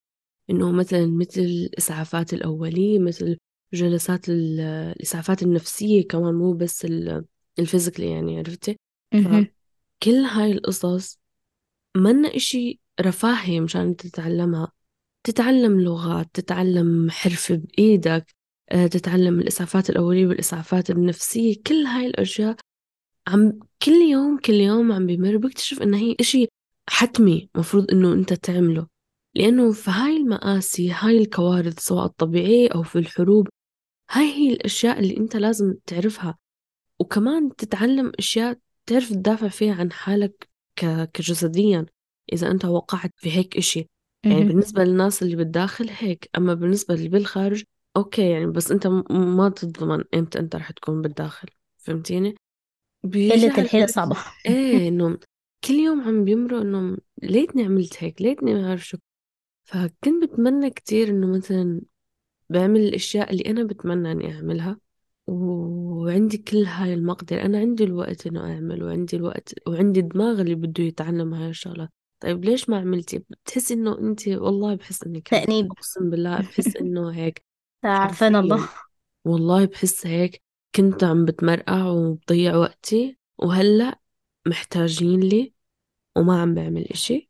إنه 0.50 0.72
مثلا 0.72 1.06
مثل 1.06 1.40
الإسعافات 1.40 2.32
الأولية 2.34 2.98
مثل 2.98 3.38
جلسات 3.72 4.28
ال- 4.28 4.60
الإسعافات 4.96 5.42
النفسية 5.42 6.08
كمان 6.08 6.34
مو 6.34 6.52
بس 6.52 6.84
ال- 6.84 7.24
ال 7.58 7.63
physically 7.63 8.10
يعني 8.10 8.38
عرفتي. 8.38 8.76
فكل 9.24 10.14
هاي 10.14 10.52
القصص 10.52 11.18
منا 11.96 12.36
إشي 12.36 12.80
رفاهي 13.00 13.60
مشان 13.60 13.96
تتعلمها. 13.96 14.72
تتعلم 15.24 15.80
لغات 15.80 16.26
تتعلم 16.34 17.10
حرفة 17.10 17.54
بإيدك 17.54 18.34
آه، 18.70 18.86
تتعلم 18.86 19.40
الإسعافات 19.40 19.90
الأولية 19.90 20.26
والإسعافات 20.26 20.90
النفسية. 20.90 21.56
كل 21.66 21.74
هاي 21.74 22.06
الأشياء 22.06 22.56
عم 23.28 23.58
كل 23.82 23.92
يوم 23.92 24.38
كل 24.38 24.52
يوم 24.54 24.92
عم 24.92 25.06
بمر 25.06 25.36
بكتشف 25.36 25.82
إن 25.82 25.94
هي 25.94 26.16
إشي 26.20 26.46
حتمي 26.88 27.48
مفروض 27.54 27.90
إنه 27.90 28.12
أنت 28.12 28.32
تعمله. 28.32 28.86
لأنه 29.38 29.72
في 29.72 29.90
هاي 29.90 30.16
المآسي 30.16 30.90
هاي 30.90 31.18
الكوارث 31.18 31.78
سواء 31.78 32.04
الطبيعية 32.04 32.68
أو 32.74 32.82
في 32.82 32.98
الحروب 32.98 33.48
هاي 34.10 34.24
هي 34.24 34.52
الأشياء 34.52 34.98
اللي 34.98 35.16
أنت 35.16 35.36
لازم 35.36 35.74
تعرفها 35.86 36.38
وكمان 36.98 37.56
تتعلم 37.56 38.12
أشياء 38.18 38.58
تعرف 38.86 39.08
تدافع 39.08 39.48
فيها 39.48 39.74
عن 39.74 39.92
حالك. 39.92 40.48
كجسديا 41.14 41.86
إذا 42.32 42.50
أنت 42.50 42.64
وقعت 42.64 43.12
في 43.16 43.36
هيك 43.36 43.56
إشي 43.56 43.86
يعني. 44.24 44.44
بالنسبة 44.44 44.84
للناس 44.84 45.22
اللي 45.22 45.36
بالداخل 45.36 45.90
هيك 45.90 46.30
أما 46.36 46.54
بالنسبة 46.54 46.94
اللي 46.94 47.08
بالخارج 47.08 47.64
أوكي 47.96 48.30
يعني 48.30 48.46
بس 48.46 48.70
أنت 48.70 48.86
ما 49.10 49.48
تضمن 49.48 50.04
إمتى 50.14 50.38
أنت 50.38 50.56
رح 50.56 50.70
تكون 50.70 51.02
بالداخل 51.02 51.48
فهمتيني؟ 51.78 52.34
قلة 53.04 53.58
الحيلة 53.58 53.86
صعبة 53.86 54.16
إيه 54.46 54.88
إنه 54.88 55.18
كل 55.64 55.74
يوم 55.74 56.00
عم 56.00 56.24
بيمروا 56.24 56.62
إنه 56.62 56.96
ليتني 57.22 57.64
عملت 57.64 58.04
هيك 58.04 58.22
ليتني 58.22 58.54
ما 58.54 58.68
أعرف 58.68 58.86
شو 58.86 58.98
فكنت 59.68 60.24
بتمنى 60.24 60.70
كتير 60.70 61.08
إنه 61.08 61.26
مثلا 61.36 61.80
بعمل 62.50 62.80
الأشياء 62.80 63.30
اللي 63.32 63.42
أنا 63.46 63.64
بتمنى 63.64 64.12
إني 64.12 64.34
أعملها 64.36 64.78
وعندي 65.26 66.38
كل 66.38 66.56
هاي 66.64 66.94
المقدرة. 66.94 67.42
أنا 67.42 67.58
عندي 67.58 67.84
الوقت 67.84 68.26
إنه 68.26 68.40
أعمل 68.54 68.82
وعندي 68.82 69.16
الوقت 69.16 69.54
وعندي 69.68 70.00
الدماغ 70.00 70.40
اللي 70.40 70.54
بده 70.54 70.84
يتعلم 70.84 71.34
هاي 71.34 71.50
الشغلات 71.50 71.88
طيب 72.20 72.44
ليش 72.44 72.68
ما 72.70 72.78
عملتي؟ 72.78 73.18
بتحسي 73.18 73.74
إنه 73.74 73.98
أنت 73.98 74.28
والله 74.28 74.74
بحس 74.74 75.04
إنك 75.04 75.28
تأنيب. 75.28 75.72
أقسم 75.72 76.10
بالله 76.10 76.40
بحس 76.40 76.76
إنه 76.76 77.10
هيك. 77.10 77.44
عارفانا 77.84 78.38
الله. 78.40 78.68
والله 79.24 79.64
بحس 79.64 80.06
هيك. 80.06 80.42
كنت 80.74 81.04
عم 81.04 81.24
بتمرقع 81.24 81.86
وبضيع 81.86 82.56
وقتي 82.56 83.18
وهلأ 83.38 84.00
محتاجين 84.46 85.20
لي 85.20 85.54
وما 86.16 86.42
عم 86.42 86.54
بعمل 86.54 86.84
إشي. 86.84 87.27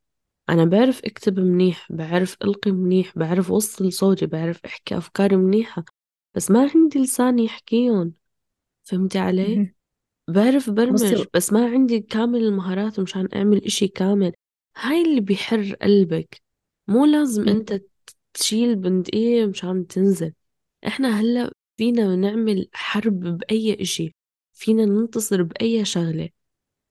أنا 0.48 0.64
بعرف 0.64 1.04
أكتب 1.04 1.40
منيح 1.40 1.92
بعرف 1.92 2.37
ألقي 2.44 2.70
منيح 2.70 3.18
بعرف 3.18 3.50
أوصل 3.50 3.92
صوتي 3.92 4.26
بعرف 4.26 4.61
أحكي 4.64 4.96
أفكاري 4.98 5.37
منيحة 5.37 5.84
بس 6.34 6.50
ما 6.50 6.70
عندي 6.74 6.98
لسان 6.98 7.38
يحكيهم 7.38 8.12
فهمتي 8.84 9.18
علي؟ 9.18 9.74
بعرف 10.28 10.70
برمج 10.70 11.26
بس 11.34 11.52
ما 11.52 11.70
عندي 11.70 12.00
كامل 12.00 12.44
المهارات 12.44 13.00
مشان 13.00 13.28
أعمل 13.34 13.64
إشي 13.64 13.88
كامل. 13.88 14.32
هاي 14.76 15.02
اللي 15.02 15.20
بيحر 15.20 15.74
قلبك. 15.82 16.42
مو 16.88 17.04
لازم. 17.04 17.48
أنت 17.48 17.80
تشيل 18.34 18.76
بندقية 18.76 19.46
مشان 19.46 19.87
تنزل. 19.87 20.32
إحنا 20.87 21.20
هلأ 21.20 21.52
فينا 21.76 22.16
نعمل 22.16 22.68
حرب 22.72 23.20
بأي 23.20 23.82
إشي. 23.82 24.14
فينا 24.52 24.84
ننتصر 24.84 25.42
بأي 25.42 25.84
شغلة. 25.84 26.28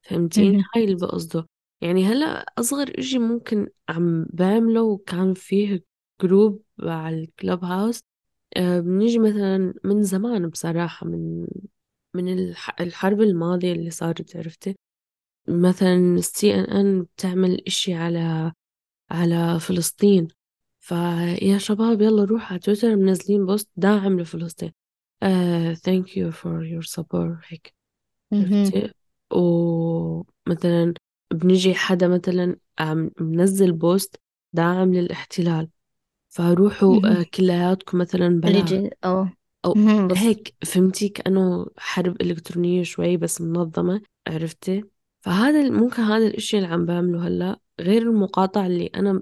فهمتيني؟ 0.02 0.58
مهم. 0.58 0.66
هاي 0.76 0.84
اللي 0.84 0.96
بقصده. 0.96 1.48
يعني 1.82 2.06
هلا 2.06 2.26
أصغر 2.60 3.00
إشي 3.00 3.20
ممكن 3.20 3.68
عم 3.90 4.26
بعمله 4.34 4.82
وكان 4.82 5.34
فيه 5.34 5.84
group 6.22 6.64
على 6.80 7.20
ال 7.24 7.64
Clubhouse 7.64 8.00
آه، 8.58 8.80
بنيجي 8.80 9.20
مثلا 9.20 9.74
من 9.84 10.04
زمان 10.04 10.50
بصراحة 10.50 11.08
من 11.08 11.48
من 12.16 12.34
الح- 12.40 12.82
الحرب 12.82 13.22
الماضية 13.22 13.74
اللي 13.74 13.90
صارت 13.92 14.36
عرفتي؟ 14.38 14.76
مثلا 15.48 15.96
ال 15.96 16.56
CNN 16.56 17.04
بتعمل 17.04 17.62
إشي 17.68 17.94
على 17.94 18.52
على 19.12 19.60
فلسطين 19.60 20.28
فيا 20.80 21.58
شباب 21.58 22.02
يلا 22.02 22.24
روح 22.24 22.52
على 22.52 22.60
تويتر 22.60 22.96
منزلين 22.96 23.46
post 23.46 23.70
داعم 23.76 24.20
لفلسطين 24.20 24.72
uh, 25.26 25.76
thank 25.76 26.08
you 26.18 26.32
for 26.32 26.64
your 26.64 26.84
support. 26.96 27.38
هيك 27.48 27.74
ومثلا 29.34 30.94
بنجي 31.34 31.76
حدا 31.76 32.08
مثلا 32.08 32.56
عم 32.80 33.12
منزل 33.20 33.72
بوست 33.72 34.16
داعم 34.54 34.94
للاحتلال 34.94 35.70
فروحوا. 36.30 37.20
آه، 37.20 37.26
كلياتكم 37.34 37.98
مثلا 37.98 38.42
آه 39.04 39.34
أو. 39.66 39.74
بص 40.08 40.18
هيك 40.18 40.56
فهمتي؟ 40.66 41.10
كأنه 41.10 41.68
حرب 41.78 42.22
إلكترونية 42.22 42.84
شوي 42.84 43.18
بس 43.18 43.42
منظمة 43.42 44.02
عرفتي؟ 44.28 44.84
فهذا 45.22 45.70
ممكن 45.70 46.02
هذا 46.04 46.28
الإشي 46.28 46.58
اللي 46.58 46.68
عم 46.68 46.86
بعمله 46.86 47.28
هلأ. 47.28 47.60
غير 47.80 48.02
المقاطعة 48.02 48.68
اللي 48.68 48.86
أنا 48.96 49.22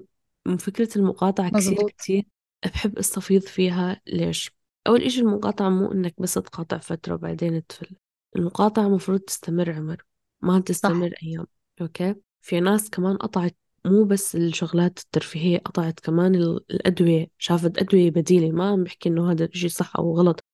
فكرة 0.58 0.88
المقاطعة 0.96 1.50
مظبوط. 1.54 1.90
كتير 1.90 2.24
بحب 2.64 2.98
أستفيض 2.98 3.42
فيها. 3.42 4.00
ليش؟ 4.06 4.50
أول 4.86 5.02
إشي 5.02 5.20
المقاطعة 5.20 5.68
مو 5.68 5.92
إنك 5.92 6.14
بس 6.18 6.34
تقاطع 6.34 6.78
فترة 6.78 7.14
وبعدين 7.14 7.66
تفل. 7.66 7.96
المقاطعة 8.36 8.88
مفروض 8.88 9.20
تستمر 9.20 9.72
عمر 9.72 10.04
ما 10.42 10.52
صح. 10.58 10.64
تستمر 10.64 11.14
أيام. 11.22 11.46
okay. 11.80 12.14
في 12.40 12.60
ناس 12.60 12.90
كمان 12.90 13.16
قطعت 13.16 13.56
مو 13.84 14.04
بس 14.04 14.36
الشغلات 14.36 14.98
الترفيهية 14.98 15.58
قطعت 15.58 16.00
كمان 16.00 16.34
ال- 16.34 16.64
الأدوية. 16.70 17.30
شافت 17.38 17.78
أدوية 17.78 18.10
بديلة 18.10 18.50
ما 18.50 18.68
عم 18.70 18.84
بحكي 18.84 19.08
إنه 19.08 19.32
هذا 19.32 19.44
الإشي 19.44 19.68
صح 19.68 19.96
أو 19.96 20.16
غلط. 20.16 20.44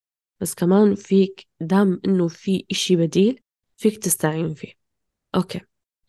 بس 0.40 0.54
كمان 0.54 0.94
فيك 0.94 1.46
دام 1.60 2.00
إنه 2.06 2.28
في 2.28 2.66
إشي 2.70 2.96
بديل 2.96 3.40
فيك 3.76 3.98
تستعين 3.98 4.54
فيه. 4.54 4.72
okay. 5.34 5.60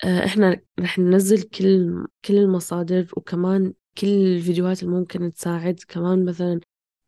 آه، 0.03 0.25
إحنا 0.25 0.61
رح 0.79 0.99
ننزل 0.99 1.41
كل 1.43 2.05
كل 2.25 2.37
المصادر 2.37 3.07
وكمان 3.17 3.73
كل 3.97 4.07
الفيديوهات 4.07 4.83
اللي 4.83 4.95
ممكن 4.95 5.33
تساعد. 5.33 5.79
كمان 5.87 6.25
مثلا 6.25 6.59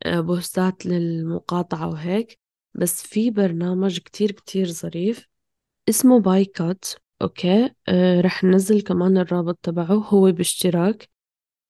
آه، 0.04 0.20
بوستات 0.20 0.86
للمقاطعة 0.86 1.88
وهيك. 1.90 2.40
بس 2.74 3.04
في 3.04 3.32
برنامج 3.32 4.00
كتير 4.00 4.32
كتير 4.32 4.68
ظريف 4.68 5.28
اسمه 5.90 6.20
بايكات 6.20 6.86
okay. 7.22 7.70
آه، 7.88 8.22
رح 8.22 8.44
ننزل 8.44 8.82
كمان 8.82 9.18
الرابط 9.18 9.60
تبعه 9.64 9.94
هو 9.94 10.32
باشتراك 10.32 11.10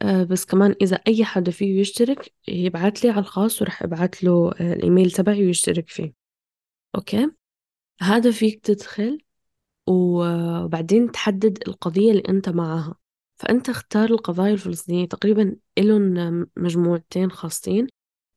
آه، 0.02 0.24
بس 0.24 0.46
كمان 0.46 0.76
إذا 0.82 0.96
أي 1.08 1.26
حدا 1.26 1.52
فيه 1.52 1.82
يشترك 1.82 2.34
يبعت 2.48 3.04
لي 3.04 3.10
على 3.10 3.20
الخاص 3.20 3.62
ورح 3.62 3.84
أبعت 3.84 4.24
له 4.24 4.52
آه، 4.52 4.74
الإيميل 4.74 5.12
تبعي 5.12 5.46
ويشترك 5.46 5.90
فيه. 5.90 6.14
okay. 6.96 7.32
هذا 8.02 8.32
فيك 8.32 8.62
تدخل 8.66 9.20
وبعدين 9.88 11.12
تحدد 11.12 11.60
القضية 11.68 12.12
اللي 12.12 12.24
أنت 12.30 12.50
معها. 12.50 12.96
فأنت 13.38 13.70
اختار 13.70 14.10
القضايا 14.12 14.54
الفلسطينية 14.54 15.08
تقريبا 15.08 15.56
إلهم 15.78 16.48
مجموعتين 16.58 17.32
خاصين. 17.32 17.88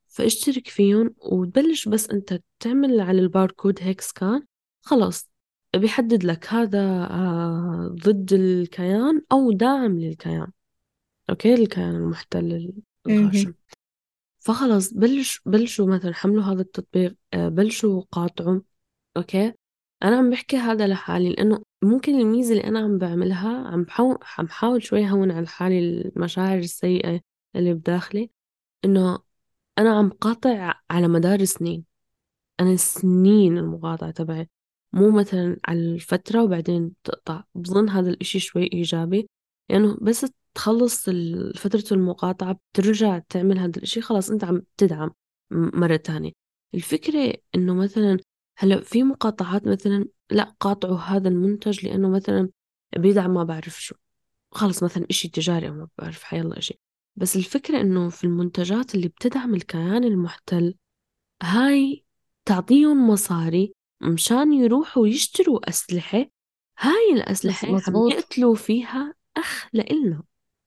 فاشترك 0.09 0.69
فيهم 0.69 1.15
وتبلش 1.19 1.89
بس 1.89 2.11
أنت 2.11 2.41
تعمل 2.61 3.01
على 3.01 3.21
الباركود 3.21 3.79
هيك 3.83 4.01
scan 4.01 4.47
خلاص 4.83 5.28
بيحدد 5.77 6.25
لك 6.25 6.47
هذا 6.53 6.81
آه، 7.11 7.97
ضد 8.05 8.33
الكيان 8.33 9.23
أو 9.33 9.53
داعم 9.53 9.99
للكيان. 9.99 10.53
okay؟ 11.31 11.55
الكيان 11.55 11.95
المحتل. 11.95 12.73
الغاشم 13.07 13.55
فخلص 14.39 14.93
بلش 14.93 15.41
بلشوا 15.47 15.87
مثلا 15.87 16.15
حملوا 16.15 16.43
هذا 16.45 16.61
التطبيق 16.61 17.17
آه، 17.35 17.49
بلشوا 17.49 18.03
قاطعوا. 18.13 18.61
okay؟ 19.17 19.53
أنا 20.03 20.17
عم 20.17 20.31
بحكي 20.31 20.57
هذا 20.57 20.87
لحالي 20.87 21.29
لأنه 21.29 21.63
ممكن 21.83 22.21
الميزة 22.21 22.53
اللي 22.53 22.65
أنا 22.65 22.79
عم 22.81 22.99
بعملها 22.99 23.69
عم 23.69 23.83
بحاول 23.83 24.19
عم 24.39 24.45
بحاول 24.47 24.83
شوي 24.83 25.11
هون 25.11 25.31
على 25.31 25.47
حالي 25.47 25.79
المشاعر 25.79 26.59
السيئة 26.59 27.21
اللي 27.57 27.75
بداخلي 27.75 28.31
إنه 28.85 29.19
أنا 29.79 29.99
عم 29.99 30.11
قاطع 30.11 30.75
على 30.91 31.09
مدار 31.09 31.45
سنين. 31.45 31.85
أنا 32.61 32.77
سنين 32.77 33.59
المقاطعة 33.59 34.11
تبعي. 34.11 34.49
مو 34.93 35.11
مثلا 35.11 35.57
على 35.69 35.79
الفترة 35.79 36.43
وبعدين 36.43 36.93
تقطع. 37.05 37.45
بظن 37.55 37.89
هذا 37.89 38.11
الإشي 38.11 38.39
شوي 38.41 38.71
إيجابي 38.73 39.29
لأنه 39.71 39.99
بس 40.03 40.27
تخلص 40.55 41.11
فترة 41.57 41.85
المقاطعة 41.93 42.61
بترجع 42.73 43.19
تعمل 43.19 43.59
هذا 43.59 43.73
الإشي 43.77 44.01
خلاص 44.01 44.31
أنت 44.31 44.45
عم 44.45 44.63
تدعم 44.77 45.11
مرة 45.51 45.97
تانية. 45.97 46.33
الفكرة 46.75 47.35
إنه 47.55 47.75
مثلا 47.75 48.19
هلأ 48.59 48.81
في 48.81 49.03
مقاطعات 49.03 49.67
مثلا 49.67 50.07
لا 50.31 50.55
قاطعوا 50.61 50.99
هذا 50.99 51.29
المنتج 51.29 51.87
لأنه 51.87 52.09
مثلا 52.09 52.49
بيدعم 52.97 53.35
ما 53.35 53.45
بعرف 53.45 53.83
شو. 53.83 53.95
خلص 54.51 54.83
مثلا 54.83 55.07
إشي 55.11 55.29
تجاري 55.29 55.69
أو 55.69 55.75
ما 55.75 55.89
بعرف 55.99 56.23
حيلا 56.23 56.59
إشي. 56.59 56.79
بس 57.17 57.37
الفكرة 57.37 57.81
إنه 57.81 58.09
في 58.09 58.25
المنتجات 58.25 58.95
اللي 58.95 59.09
بتدعم 59.09 59.55
الكيان 59.55 60.05
المحتل 60.05 60.75
هاي 61.43 62.05
تعطيهم 62.45 63.11
مصاري 63.11 63.75
مشان 64.01 64.53
يروحوا 64.53 65.09
يشتروا 65.09 65.69
أسلحة. 65.69 66.27
هاي 66.79 67.13
الأسلحة 67.13 67.69
عم 67.69 67.75
مظبوط 67.75 68.13
يقتلوا 68.13 68.55
فيها 68.55 69.15
أخ 69.37 69.69
لإلنا 69.73 70.23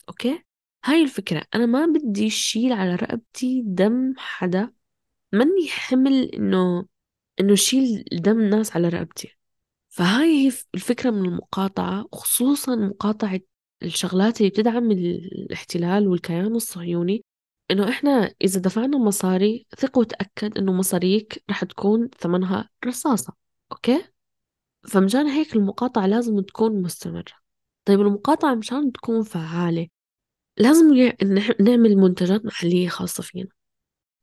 okay؟ 0.09 0.43
هاي 0.85 1.03
الفكرة. 1.03 1.43
أنا 1.55 1.65
ما 1.65 1.85
بدي 1.85 2.29
شيل 2.29 2.73
على 2.73 2.95
رقبتي 2.95 3.63
دم 3.65 4.13
حدا. 4.17 4.71
ماني 5.33 5.67
حمل 5.69 6.23
إنه 6.23 6.85
إنه 7.39 7.55
شيل 7.55 8.03
دم 8.11 8.41
ناس 8.41 8.75
على 8.75 8.89
رقبتي. 8.89 9.37
فهاي 9.89 10.47
هي 10.47 10.51
الفكرة 10.75 11.09
من 11.09 11.25
المقاطعة 11.25 12.05
وخصوصا 12.11 12.75
مقاطعة 12.75 13.39
الشغلات 13.83 14.37
اللي 14.41 14.49
بتدعم 14.49 14.91
الاحتلال 14.91 16.07
والكيان 16.07 16.55
الصهيوني. 16.55 17.23
إنه 17.71 17.89
إحنا 17.89 18.33
إذا 18.41 18.59
دفعنا 18.59 18.97
مصاري 18.97 19.65
ثق 19.77 19.97
وتأكد 19.97 20.57
إنه 20.57 20.73
مصاريك 20.73 21.43
رح 21.49 21.63
تكون 21.63 22.09
ثمنها 22.19 22.69
رصاصة 22.85 23.33
okay؟ 23.71 24.03
فمشان 24.87 25.27
هيك 25.27 25.55
المقاطعة 25.55 26.07
لازم 26.07 26.39
تكون 26.41 26.81
مستمرة. 26.81 27.33
طيب 27.85 28.01
المقاطعة 28.01 28.55
مشان 28.55 28.91
تكون 28.91 29.23
فعالة 29.23 29.87
لازم 30.57 30.95
نعمل 31.59 31.95
منتجات 31.95 32.45
محلية 32.45 32.89
خاصة 32.89 33.23
فينا. 33.23 33.49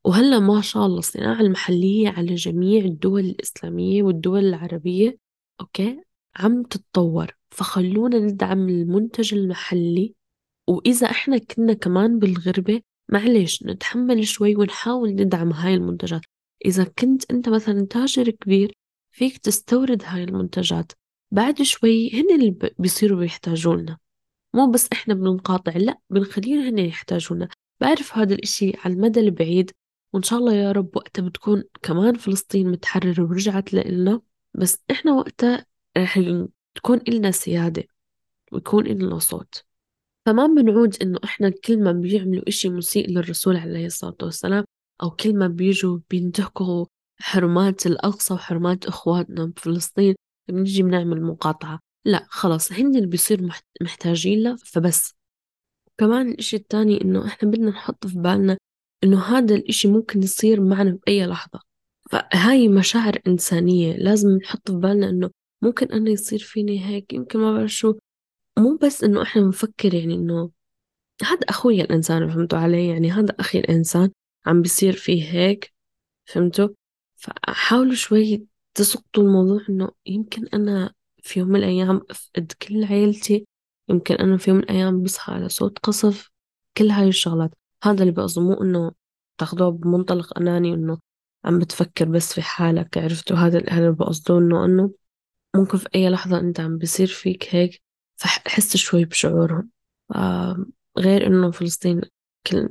وهلأ 0.05 0.39
ما 0.39 0.61
شاء 0.61 0.87
الله 0.87 0.99
الصناعة 0.99 1.41
المحلية 1.41 2.09
على 2.09 2.35
جميع 2.35 2.85
الدول 2.85 3.25
الإسلامية 3.25 4.03
والدول 4.03 4.45
العربية 4.45 5.19
أوكي؟ 5.61 6.03
عم 6.37 6.63
تتطور. 6.63 7.27
فخلونا 7.51 8.19
ندعم 8.19 8.69
المنتج 8.69 9.35
المحلي 9.35 10.15
وإذا 10.67 11.11
إحنا 11.11 11.39
كنا 11.39 11.73
كمان 11.73 12.19
بالغربة 12.19 12.83
معلش 13.09 13.63
نتحمل 13.63 14.27
شوي 14.27 14.57
ونحاول 14.57 15.11
ندعم 15.11 15.53
هاي 15.53 15.75
المنتجات. 15.75 16.21
إذا 16.65 16.85
كنت 16.85 17.31
أنت 17.31 17.49
مثلا 17.49 17.87
تاجر 17.87 18.31
كبير 18.31 18.73
فيك 19.13 19.39
تستورد 19.39 20.03
هاي 20.05 20.25
المنتجات. 20.25 20.93
بعد 21.31 21.63
شوي 21.63 22.11
هن 22.21 22.35
اللي 22.35 22.73
بيصيروا 22.79 23.19
بيحتاجونا 23.21 23.99
مو 24.55 24.71
بس 24.71 24.89
إحنا 24.93 25.15
بنقاطع 25.15 25.73
لا 25.77 25.99
بنخليهم 26.11 26.61
هن 26.61 26.79
يحتاجونا. 26.79 27.49
بعرف 27.81 28.19
هذا 28.19 28.35
الإشي 28.35 28.73
على 28.85 28.95
المدى 28.95 29.21
البعيد 29.21 29.71
وإن 30.13 30.23
شاء 30.23 30.39
الله 30.39 30.55
يا 30.55 30.73
رب 30.73 30.97
وقتها 30.97 31.23
بتكون 31.23 31.65
كمان 31.83 32.15
فلسطين 32.15 32.71
متحررة 32.71 33.23
ورجعت 33.23 33.75
لإلنا. 33.75 34.21
بس 34.55 34.79
إحنا 34.91 35.13
وقتها 35.13 35.67
رح 35.99 36.21
تكون 36.75 37.01
إلنا 37.09 37.31
سيادة 37.31 37.85
ويكون 38.53 38.87
إلنا 38.87 39.19
صوت. 39.19 39.68
فما 40.29 40.47
بنعود 40.47 40.97
إنه 41.03 41.19
إحنا 41.25 41.51
كل 41.51 41.83
ما 41.83 41.93
بيعملوا 41.93 42.49
إشي 42.49 42.69
مسيء 42.69 43.11
للرسول 43.11 43.57
عليه 43.57 43.87
الصلاة 43.87 44.17
والسلام 44.23 44.65
أو 45.03 45.11
كل 45.11 45.35
ما 45.35 45.49
بيجوا 45.49 45.99
بينتهكوا 46.11 46.87
حرمات 47.21 47.87
الأقصى 47.87 48.35
وحرمات 48.35 48.87
إخواتنا 48.87 49.45
بفلسطين 49.45 50.15
بنيجي 50.49 50.83
بنعمل 50.83 51.23
مقاطعة. 51.23 51.81
لا 52.05 52.27
خلاص 52.31 52.73
هن 52.73 52.97
اللي 52.97 53.07
بيصير 53.07 53.43
محت- 53.43 53.65
محتاجين 53.83 54.43
له 54.43 54.57
فبس. 54.57 55.15
كمان 55.99 56.29
الإشي 56.31 56.57
التاني 56.57 57.01
إنه 57.03 57.27
إحنا 57.27 57.51
بدنا 57.51 57.71
نحط 57.71 58.07
في 58.07 58.19
بالنا 58.19 58.57
إنه 59.05 59.21
هذا 59.23 59.55
الإشي 59.55 59.89
ممكن 59.89 60.23
يصير 60.23 60.61
معنا 60.61 60.91
بأي 61.07 61.27
لحظة. 61.27 61.61
فهاي 62.11 62.69
مشاعر 62.69 63.19
إنسانية 63.27 63.97
لازم 63.97 64.29
نحط 64.31 64.71
في 64.71 64.77
بالنا 64.77 65.09
إنه 65.09 65.31
ممكن 65.63 65.87
أنا 65.87 66.11
يصير 66.11 66.39
فيني 66.39 66.85
هيك 66.87 67.13
يمكن 67.13 67.39
ما 67.39 67.53
بعرف 67.53 67.71
شو. 67.71 67.95
مو 68.59 68.77
بس 68.77 69.05
إنه 69.05 69.23
إحنا 69.23 69.43
بنفكر 69.43 69.95
يعني 69.95 70.15
إنه 70.15 70.51
هذا 71.23 71.41
أخوي 71.49 71.81
الإنسان 71.83 72.31
فهمتوا 72.31 72.59
علي؟ 72.59 72.89
يعني 72.89 73.11
هذا 73.13 73.35
أخي 73.41 73.59
الإنسان 73.59 74.11
عم 74.47 74.63
بيصير 74.63 74.93
فيه 74.93 75.25
هيك 75.33 75.73
فهمتوا؟ 76.27 76.69
فحاولوا 77.17 77.95
شوي 77.95 78.47
تسقطوا 78.75 79.23
الموضوع 79.23 79.61
إنه 79.69 79.91
يمكن 80.07 80.49
أنا 80.49 80.95
في 81.23 81.41
يوم 81.41 81.49
من 81.49 81.57
الأيام 81.57 82.03
أفقد 82.11 82.53
كل 82.63 82.85
عيلتي 82.85 83.47
يمكن 83.89 84.15
أنا 84.15 84.37
في 84.37 84.51
يوم 84.51 84.59
من 84.59 84.65
الأيام 84.65 85.03
بصحى 85.03 85.33
على 85.33 85.49
صوت 85.49 85.79
قصف 85.79 86.31
كل 86.77 86.91
هاي 86.91 87.09
الشغلات. 87.09 87.51
هذا 87.85 88.03
اللي 88.03 88.13
بقصده 88.13 88.43
مو 88.43 88.55
إنه 88.55 88.93
تاخدوه 89.39 89.71
بمنطلق 89.71 90.39
أناني 90.39 90.75
إنه 90.75 90.99
عم 91.45 91.59
بتفكر 91.59 92.05
بس 92.05 92.35
في 92.35 92.43
حالك 92.43 92.99
عرفتوا؟ 92.99 93.37
هذا 93.37 93.59
هذا 93.69 93.79
اللي 93.87 93.97
بقصده 93.97 94.39
إنه 94.39 94.65
إنه 94.65 94.93
ممكن 95.57 95.79
في 95.79 95.89
أي 95.95 96.11
لحظة 96.11 96.41
أنت 96.41 96.61
عم 96.61 96.79
بيصير 96.79 97.07
فيك 97.07 97.55
هيك 97.55 97.83
فحس 98.19 98.77
شوي 98.77 99.05
بشعورهم. 99.05 99.71
غير 100.99 101.27
إنه 101.27 101.51
فلسطين 101.51 102.01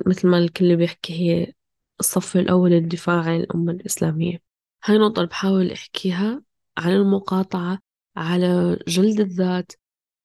مثل 0.06 0.28
ما 0.28 0.38
الكل 0.38 0.76
بيحكي 0.76 1.12
هي 1.12 1.52
الصف 2.00 2.36
الأول 2.36 2.72
الدفاع 2.72 3.20
عن 3.20 3.36
الأمة 3.40 3.72
الإسلامية. 3.72 4.42
هاي 4.84 4.98
نقطة 4.98 5.18
اللي 5.20 5.28
بحاول 5.28 5.70
أحكيها 5.72 6.42
على 6.78 6.96
المقاطعة 6.96 7.78
على 8.16 8.78
جلد 8.88 9.20
الذات 9.20 9.72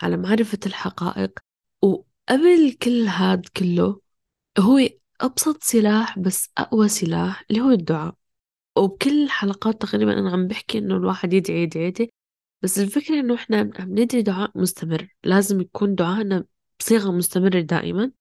على 0.01 0.17
معرفة 0.17 0.59
الحقائق. 0.65 1.39
وقبل 1.81 2.77
كل 2.83 3.05
هاد 3.07 3.45
كله 3.57 4.01
هو 4.59 4.79
أبسط 5.21 5.63
سلاح 5.63 6.19
بس 6.19 6.49
أقوى 6.57 6.87
سلاح 6.89 7.43
اللي 7.49 7.61
هو 7.61 7.69
الدعاء. 7.69 8.15
وبكل 8.77 9.23
الحلقات 9.23 9.81
تقريبا 9.81 10.19
أنا 10.19 10.31
عم 10.31 10.47
بحكي 10.47 10.77
إنه 10.77 10.97
الواحد 10.97 11.33
يدعي 11.33 11.63
يدعي 11.63 11.83
يدعي 11.87 12.09
بس 12.63 12.79
الفكرة 12.79 13.19
إنه 13.19 13.35
إحنا 13.35 13.57
عم 13.79 13.91
ندعي 13.99 14.21
دعاء 14.21 14.51
مستمر 14.55 15.07
لازم 15.23 15.61
يكون 15.61 15.95
دعائنا 15.95 16.45
بصيغة 16.79 17.11
مستمرة 17.11 17.59
دائما 17.59 18.11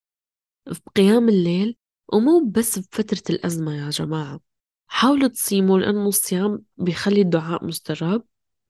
بقيام 0.87 1.29
الليل 1.29 1.77
ومو 2.13 2.51
بس 2.51 2.79
بفترة 2.79 3.35
الأزمة 3.35 3.75
يا 3.75 3.91
جماعة. 3.91 4.41
حاولوا 4.87 5.29
تصيموا 5.29 5.79
لأنه 5.79 6.09
الصيام 6.09 6.65
بيخلي 6.77 7.21
الدعاء 7.21 7.65
مستجاب 7.67 8.25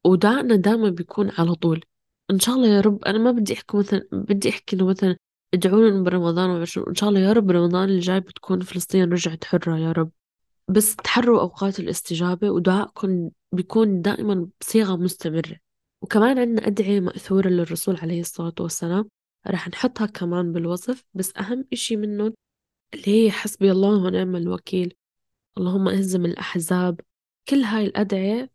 ودعائنا 0.04 0.56
دائما 0.56 0.90
بيكون 0.90 1.30
على 1.38 1.54
طول. 1.54 1.84
إن 2.30 2.38
شاء 2.38 2.54
الله 2.54 2.68
يا 2.68 2.80
رب 2.80 3.04
أنا 3.04 3.18
ما 3.18 3.30
بدي 3.30 3.52
أحكي 3.54 3.76
مثلا 3.76 4.08
بدي 4.12 4.50
أحكي 4.50 4.76
إنه 4.76 4.86
مثلا 4.86 5.16
ادعوا 5.54 5.88
لنا 5.90 6.02
برمضان 6.02 6.50
وعشرين 6.50 6.86
إن 6.88 6.94
شاء 6.94 7.08
الله 7.08 7.20
يا 7.20 7.32
رب 7.32 7.50
رمضان 7.50 7.88
اللي 7.88 8.00
جاي 8.00 8.20
بتكون 8.20 8.60
فلسطين 8.60 9.12
رجعت 9.12 9.44
حرة 9.44 9.78
يا 9.78 9.92
رب. 9.92 10.10
بس 10.68 10.96
تحروا 10.96 11.40
أوقات 11.40 11.80
الاستجابة 11.80 12.50
ودعائكم 12.50 13.30
بيكون 13.52 14.02
دائما 14.02 14.48
بصيغة 14.60 14.96
مستمرة. 14.96 15.56
وكمان 16.02 16.38
عندنا 16.38 16.66
أدعية 16.66 17.00
مأثورة 17.00 17.48
للرسول 17.48 17.96
عليه 17.96 18.20
الصلاة 18.20 18.54
والسلام. 18.60 19.08
رح 19.46 19.68
نحطها 19.68 20.06
كمان 20.06 20.52
بالوصف 20.52 21.04
بس 21.14 21.36
أهم 21.36 21.64
إشي 21.72 21.96
منهم 21.96 22.34
اللي 22.94 23.26
هي 23.26 23.30
حسبي 23.30 23.72
الله 23.72 24.04
ونعم 24.04 24.36
الوكيل. 24.36 24.94
اللهم 25.58 25.88
أهزم 25.88 26.24
الأحزاب. 26.24 27.00
كل 27.48 27.56
هاي 27.62 27.86
الأدعية 27.86 28.50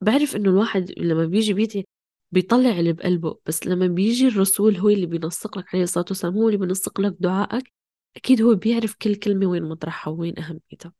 بعرف 0.00 0.36
إنه 0.36 0.50
الواحد 0.50 0.90
لما 0.98 1.26
بيجي 1.26 1.54
بيدعي 1.54 1.86
بيطلع 2.32 2.70
اللي 2.80 2.92
بقلبه 2.92 3.38
بس 3.46 3.66
لما 3.66 3.86
بيجي 3.86 4.28
الرسول 4.28 4.76
هو 4.76 4.88
اللي 4.88 5.06
بينسق 5.06 5.58
لك 5.58 5.74
عليه 5.74 5.84
الصلاة 5.84 6.04
والسلام 6.08 6.34
هو 6.34 6.48
اللي 6.48 6.58
بينسق 6.58 7.00
لك 7.00 7.16
دعائك 7.20 7.72
أكيد 8.16 8.42
هو 8.42 8.54
بيعرف 8.54 8.94
كل 8.94 9.14
كلمة 9.14 9.46
وين 9.46 9.62
مطرحها 9.62 10.12
وين 10.12 10.38
أهميتها. 10.38 10.92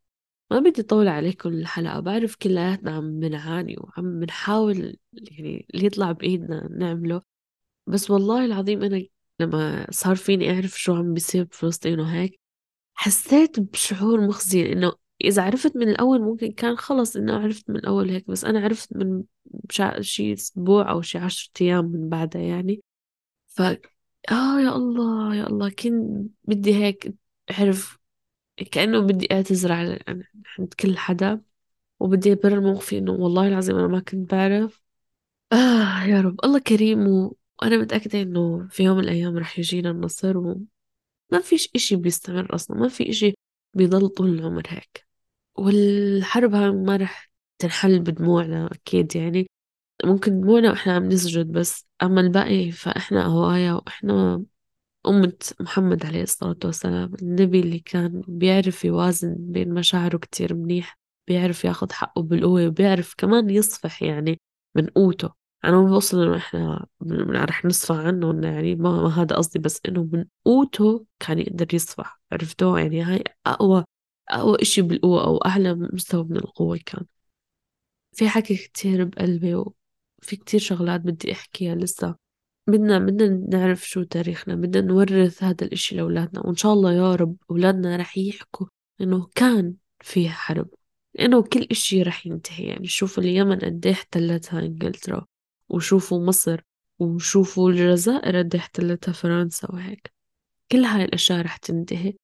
ما 0.53 0.59
بدي 0.71 0.81
أطول 0.83 1.09
عليكم 1.09 1.51
الحلقة 1.51 2.01
بعرف 2.01 2.37
كلياتنا 2.37 2.91
عم 2.91 3.21
بنعاني 3.21 3.77
وعم 3.79 4.21
بنحاول 4.21 4.97
يعني 5.12 5.67
اللي 5.75 5.87
يطلع 5.87 6.12
بإيدنا 6.12 6.69
نعمله. 6.69 7.23
بس 7.87 8.11
والله 8.11 8.45
العظيم 8.45 8.83
أنا 8.85 9.05
لما 9.41 9.87
صار 9.91 10.17
فيني 10.17 10.51
أعرف 10.55 10.81
شو 10.81 10.95
عم 10.95 11.15
بيصير 11.15 11.45
بفلسطين 11.45 12.01
وهيك 12.01 12.41
حسيت 12.95 13.61
بشعور 13.61 14.21
مخزي 14.21 14.73
إنه 14.73 14.93
إذا 15.25 15.43
عرفت 15.43 15.77
من 15.77 15.88
الأول 15.88 16.23
ممكن 16.23 16.53
كان 16.53 16.77
خلص 16.77 17.16
إنه 17.16 17.35
عرفت 17.43 17.70
من 17.70 17.76
الأول 17.76 18.11
هيك 18.11 18.29
بس 18.31 18.45
أنا 18.45 18.61
عرفت 18.61 18.97
من 18.97 19.22
شي 20.01 20.33
أسبوع 20.33 20.91
أو 20.91 21.03
شي 21.03 21.18
عشرة 21.18 21.53
أيام 21.61 21.85
من 21.85 22.09
بعدها 22.09 22.43
يعني. 22.43 22.83
ف 23.49 23.62
آه 24.31 24.61
يا 24.61 24.76
الله 24.76 25.35
يا 25.37 25.47
الله 25.47 25.70
كنت 25.70 26.31
بدي 26.45 26.74
هيك 26.74 27.14
أعرف 27.51 27.99
كأنه 28.57 29.00
بدي 29.00 29.28
أعتذر 29.32 29.72
على 29.72 29.98
عند 30.59 30.74
كل 30.80 30.98
حدا 30.98 31.40
وبدي 32.00 32.32
أبرر 32.32 32.61
موقفي 32.61 32.98
إنه 32.98 33.12
والله 33.12 33.48
العظيم 33.48 33.76
أنا 33.76 33.86
ما 33.86 34.00
كنت 34.00 34.30
بعرف. 34.30 34.82
آه 35.53 36.05
يا 36.05 36.20
رب. 36.20 36.40
الله 36.44 36.59
كريم. 36.59 36.98
وأنا 37.62 37.76
متأكدة 37.78 38.22
إنه 38.22 38.68
في 38.70 38.82
يوم 38.84 38.96
من 38.96 39.05
الأيام 39.05 39.38
رح 39.38 39.59
يجينا 39.59 39.90
النصر 39.90 40.38
وما 40.38 41.40
فيش 41.42 41.70
إشي 41.76 41.96
بيستمر 41.96 42.55
أصلا. 42.55 42.76
ما 42.76 42.88
في 42.88 43.11
إشي 43.11 43.34
بيضل 43.74 44.09
طول 44.09 44.28
العمر 44.38 44.62
هيك. 44.68 45.07
والحرب 45.55 46.55
هاي 46.55 46.70
ما 46.70 46.96
رح 46.96 47.30
تنحل 47.59 48.00
بدموعنا 48.00 48.66
أكيد 48.72 49.16
يعني. 49.16 49.50
ممكن 50.05 50.40
دموعنا 50.40 50.70
وإحنا 50.70 50.96
عم 50.96 51.05
نسجد 51.09 51.53
بس 51.53 51.86
أما 52.03 52.20
الباقي 52.20 52.70
فإحنا 52.70 53.26
هوايا 53.26 53.72
وإحنا 53.72 54.44
أمة 55.07 55.32
محمد 55.61 56.07
عليه 56.07 56.22
الصلاة 56.22 56.57
والسلام 56.64 57.14
النبي 57.22 57.61
اللي 57.61 57.78
كان 57.78 58.22
بيعرف 58.28 58.84
يوازن 58.84 59.36
بين 59.38 59.74
مشاعره 59.74 60.16
كتير 60.18 60.55
منيح 60.55 60.98
بيعرف 61.28 61.64
ياخد 61.64 61.92
حقه 61.92 62.22
بالقوة 62.22 62.66
وبيعرف 62.66 63.14
كمان 63.18 63.50
يصفح 63.50 64.03
يعني 64.03 64.40
من 64.74 64.86
قوته. 64.86 65.32
أنا 65.64 65.80
ما 65.80 65.88
بوصل 65.88 66.22
إنه 66.22 66.36
إحنا 66.36 66.86
رح 67.44 67.64
نصفح 67.64 67.94
عنه 67.96 68.46
يعني 68.48 68.74
ما, 68.74 69.03
ما 69.03 69.09
هذا 69.22 69.36
قصدي 69.36 69.59
بس 69.59 69.80
إنه 69.88 70.05
من 70.12 70.24
قوته 70.44 71.07
كان 71.20 71.38
يقدر 71.38 71.74
يصفح. 71.74 72.20
عرفتوا؟ 72.32 72.78
يعني 72.78 73.03
هاي 73.03 73.24
أقوى 73.46 73.84
أقوى 74.28 74.57
إشي 74.62 74.82
بالقوة 74.82 75.24
أو 75.24 75.36
أعلى 75.38 75.74
مستوى 75.74 76.24
من 76.24 76.36
القوة 76.36 76.80
كان. 76.86 77.07
في 78.12 78.28
حكي 78.28 78.57
كتير 78.57 79.05
بقلبي 79.05 79.55
وفي 79.55 80.36
كتير 80.36 80.61
شغلات 80.61 81.00
بدي 81.00 81.32
أحكيها 81.32 81.74
لسه 81.74 82.16
بدنا 82.67 82.99
بدنا 82.99 83.47
نعرف 83.59 83.89
شو 83.89 84.03
تاريخنا 84.03 84.55
بدنا 84.55 84.87
نورث 84.87 85.43
هذا 85.43 85.67
الإشي 85.67 85.97
لأولادنا. 85.97 86.47
وإن 86.47 86.57
شاء 86.57 86.73
الله 86.73 86.93
يا 86.93 87.15
رب 87.15 87.37
أولادنا 87.51 87.97
رح 87.97 88.19
يحكوا 88.19 88.67
إنه 89.01 89.29
كان 89.35 89.75
فيها 90.01 90.33
حرب 90.33 90.69
لأنه 91.15 91.43
كل 91.43 91.67
إشي 91.71 92.03
رح 92.03 92.27
ينتهي. 92.27 92.65
يعني 92.65 92.87
شوفوا 92.87 93.23
اليمن 93.23 93.59
قد 93.59 93.87
إيه 93.87 93.93
احتلتها 93.93 94.61
إنجلترا 94.61 95.27
وشوفوا 95.69 96.27
مصر 96.27 96.61
وشوفوا 96.99 97.71
الجزائر 97.71 98.39
قد 98.39 98.55
إيه 98.55 98.61
احتلتها 98.61 99.13
فرنسا 99.13 99.73
وهيك. 99.73 100.13
كل 100.73 100.85
هاي 100.85 101.05
الأشياء 101.05 101.41
رح 101.41 101.57
تنتهي. 101.57 102.15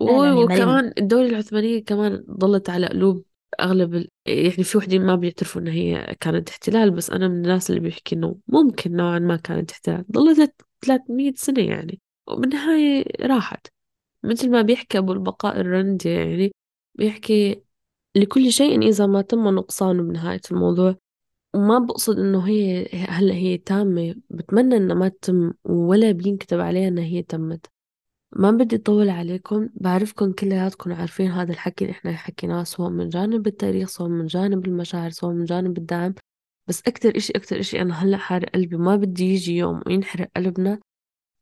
وكمان 0.00 0.92
الدولة 0.98 1.28
العثمانية 1.28 1.84
كمان 1.84 2.24
ضلت 2.30 2.70
على 2.70 2.86
قلوب 2.86 3.24
أغلب 3.60 3.94
ال... 3.94 4.08
يعني 4.26 4.50
في 4.64 4.78
وحدين 4.78 5.06
ما 5.06 5.14
بيعترفوا 5.16 5.60
إن 5.60 5.68
هي 5.68 6.16
كانت 6.20 6.48
احتلال 6.50 6.90
بس 6.90 7.10
أنا 7.10 7.28
من 7.28 7.36
الناس 7.36 7.70
اللي 7.70 7.80
بيحكي 7.80 8.14
إنه 8.14 8.38
ممكن 8.48 8.92
نوعا 8.96 9.18
ما 9.18 9.36
كانت 9.36 9.70
احتلال. 9.70 10.04
ضلت 10.12 10.54
300 10.80 11.32
سنة 11.36 11.62
يعني. 11.62 12.00
وبالنهاية 12.28 13.04
راحت. 13.26 13.66
مثل 14.24 14.50
ما 14.50 14.62
بيحكي 14.62 14.98
أبو 14.98 15.12
البقاء 15.12 15.60
الرندي 15.60 16.08
يعني 16.10 16.52
بيحكي 16.94 17.62
لكل 18.16 18.52
شيء 18.52 18.82
إذا 18.88 19.06
ما 19.06 19.22
تم 19.22 19.48
نقصانه 19.48 20.02
بنهاية 20.02 20.40
الموضوع. 20.50 20.96
وما 21.54 21.78
بقصد 21.78 22.18
إنه 22.18 22.48
هي 22.48 22.88
هلأ 23.08 23.34
هي 23.34 23.58
تامة. 23.58 24.14
بتمنى 24.30 24.76
إنها 24.76 24.96
ما 24.96 25.08
تتم 25.08 25.52
ولا 25.64 26.12
بينكتب 26.12 26.60
عليها 26.60 26.88
إنها 26.88 27.04
هي 27.04 27.22
تمت. 27.22 27.66
ما 28.32 28.50
بدي 28.50 28.76
أطول 28.76 29.08
عليكم 29.08 29.68
بعرفكم 29.74 30.32
كلياتكم 30.32 30.92
عارفين 30.92 31.30
هذا 31.30 31.52
الحكي 31.52 31.84
اللي 31.84 31.92
إحنا 31.92 32.12
حكيناه 32.12 32.64
سواء 32.64 32.90
من 32.90 33.08
جانب 33.08 33.46
التاريخ 33.46 33.88
سواء 33.88 34.08
من 34.08 34.26
جانب 34.26 34.66
المشاعر 34.66 35.10
سواء 35.10 35.32
من 35.32 35.44
جانب 35.44 35.78
الدعم. 35.78 36.14
بس 36.68 36.82
أكتر 36.86 37.16
إشي 37.16 37.32
أكتر 37.36 37.60
إشي 37.60 37.80
أنا 37.82 37.94
هلأ 37.94 38.16
حارق 38.16 38.48
قلبي 38.50 38.76
ما 38.76 38.96
بدي 38.96 39.24
يجي 39.24 39.56
يوم 39.56 39.82
وينحرق 39.86 40.30
قلبنا 40.36 40.80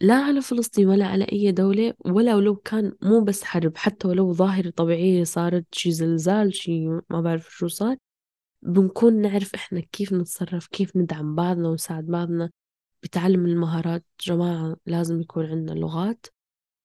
لا 0.00 0.14
على 0.14 0.40
فلسطين 0.42 0.88
ولا 0.88 1.06
على 1.06 1.24
أي 1.32 1.52
دولة 1.52 1.94
ولا 2.06 2.34
ولو 2.36 2.56
كان 2.56 2.92
مو 3.02 3.20
بس 3.20 3.44
حرب 3.44 3.76
حتى 3.76 4.08
ولو 4.08 4.32
ظاهرة 4.32 4.70
طبيعية 4.70 5.24
صارت 5.24 5.66
شي 5.72 5.92
زلزال 5.92 6.54
شي 6.54 6.88
ما 6.88 7.20
بعرف 7.20 7.50
شو 7.50 7.68
صار 7.68 7.96
بنكون 8.62 9.22
نعرف 9.22 9.54
إحنا 9.54 9.80
كيف 9.80 10.12
نتصرف 10.12 10.66
كيف 10.66 10.96
ندعم 10.96 11.34
بعضنا 11.34 11.68
ونساعد 11.68 12.06
بعضنا. 12.06 12.50
بتعلم 13.02 13.46
المهارات 13.46 14.04
جماعة 14.20 14.76
لازم 14.86 15.20
يكون 15.20 15.46
عندنا 15.46 15.78
لغات. 15.78 16.26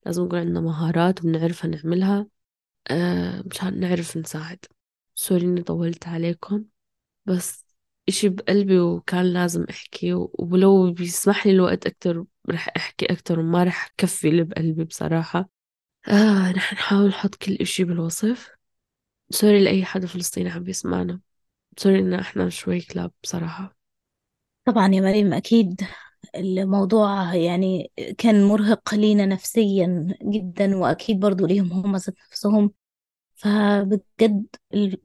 لازم 0.10 0.26
يكون 0.26 0.40
عندنا 0.40 0.62
مهارات 0.62 1.22
بنعرفها 1.22 1.70
نعملها 1.72 2.28
آه 2.92 3.44
مشان 3.52 3.80
نعرف 3.80 4.18
نساعد. 4.18 4.66
سوري 5.16 5.46
إني 5.46 5.64
طولت 5.64 6.08
عليكم 6.08 6.66
بس 7.26 7.66
إشي 8.10 8.30
بقلبي 8.30 8.80
وكان 8.80 9.26
لازم 9.34 9.66
أحكي 9.70 10.14
ولو 10.34 10.94
بيسمح 10.94 11.48
لي 11.48 11.54
الوقت 11.54 11.88
أكتر 11.88 12.26
رح 12.50 12.70
أحكي 12.78 13.06
أكتر 13.06 13.40
وما 13.40 13.64
رح 13.64 13.90
كفي 13.98 14.30
اللي 14.30 14.44
بقلبي 14.44 14.84
بصراحة. 14.84 15.50
آه 16.08 16.52
رح 16.52 16.74
نحاول 16.74 17.08
نحط 17.10 17.36
كل 17.36 17.56
إشي 17.56 17.84
بالوصف. 17.84 18.52
sorry 19.32 19.64
لأي 19.64 19.86
حدا 19.86 20.08
فلسطيني 20.08 20.50
عم 20.50 20.64
بيسمعنا. 20.64 21.22
sorry 21.78 22.00
إن 22.00 22.14
إحنا 22.14 22.50
شوي 22.50 22.82
كلاب 22.82 23.12
بصراحة. 23.24 23.78
طبعا 24.66 24.88
يا 24.88 25.02
مريم 25.02 25.34
أكيد. 25.34 25.82
الموضوع 26.36 27.36
يعني 27.36 27.92
كان 28.18 28.44
مرهق 28.44 28.96
لينا 28.96 29.26
نفسيا 29.26 30.08
جدا 30.24 30.78
وأكيد 30.78 31.20
برضو 31.20 31.46
ليهم 31.46 31.72
هم 31.74 31.96
ذات 31.96 32.16
نفسهم. 32.32 32.72
فبجد 33.36 34.46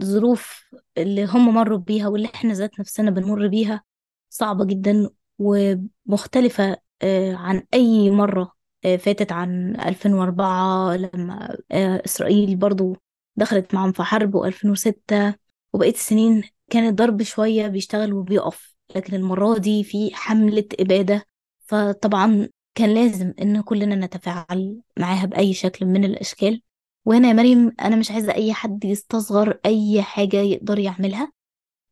الظروف 0.03 0.65
اللي 0.99 1.25
هم 1.25 1.55
مروا 1.55 1.79
بيها 1.79 2.09
واللي 2.09 2.29
إحنا 2.35 2.53
ذات 2.55 2.81
نفسنا 2.81 3.11
بنمر 3.11 3.47
بيها 3.49 3.85
صعبة 4.31 4.65
جدا 4.65 5.11
ومختلفة 5.39 6.77
آه، 7.03 7.35
عن 7.35 7.67
أي 7.75 8.11
مرة 8.11 8.53
آه، 8.85 8.97
فاتت 8.97 9.33
عن 9.33 9.77
2004 9.81 10.97
لما 10.97 11.59
آه، 11.73 12.03
إسرائيل 12.07 12.57
برضو 12.57 12.97
دخلت 13.37 13.75
معهم 13.75 13.93
في 13.93 14.03
حرب 14.03 14.37
و2006 14.37 15.35
وبقية 15.73 15.91
السنين 15.93 16.43
كان 16.71 16.87
الضرب 16.89 17.23
شوية 17.23 17.67
بيشتغل 17.69 18.13
وبيقف. 18.13 18.74
لكن 18.97 19.15
المرة 19.15 19.59
دي 19.59 19.85
في 19.85 20.15
حملة 20.15 20.65
إبادة 20.81 21.27
فطبعا 21.67 22.49
كان 22.75 22.95
لازم 22.95 23.35
إن 23.43 23.61
كلنا 23.63 23.95
نتفاعل 24.07 24.81
معاها 24.99 25.27
بأي 25.27 25.55
شكل 25.55 25.87
من 25.87 26.05
الأشكال. 26.05 26.63
وهنا 27.05 27.29
يا 27.29 27.33
مريم 27.33 27.73
أنا 27.81 27.97
مش 27.97 28.11
عايزة 28.11 28.35
أي 28.35 28.53
حد 28.53 28.85
يستصغر 28.85 29.61
أي 29.67 30.03
حاجة 30.03 30.37
يقدر 30.37 30.79
يعملها. 30.79 31.33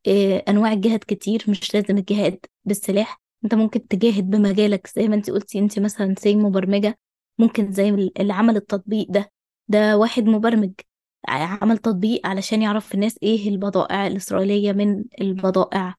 إيه، 0.06 0.44
أنواع 0.48 0.72
الجهاد 0.72 1.04
كتير 1.08 1.44
مش 1.48 1.74
لازم 1.74 1.98
الجهاد 1.98 2.46
بالسلاح. 2.64 3.20
أنت 3.44 3.54
ممكن 3.54 3.88
تجاهد 3.88 4.30
بمجالك 4.30 4.90
زي 4.96 5.08
ما 5.08 5.14
أنت 5.14 5.30
قلتي 5.30 5.58
أنت 5.58 5.78
مثلا 5.78 6.14
زي 6.22 6.36
مبرمجة. 6.36 6.98
ممكن 7.38 7.72
زي 7.72 7.88
اللي 7.90 8.32
عمل 8.32 8.56
التطبيق 8.56 9.06
ده. 9.10 9.32
ده 9.68 9.96
واحد 9.98 10.24
مبرمج. 10.24 10.72
عمل 11.28 11.78
تطبيق 11.78 12.26
علشان 12.26 12.62
يعرف 12.62 12.94
الناس 12.94 13.18
إيه 13.22 13.48
البضائع 13.48 14.06
الإسرائيلية 14.06 14.72
من 14.72 15.04
البضائع. 15.20 15.94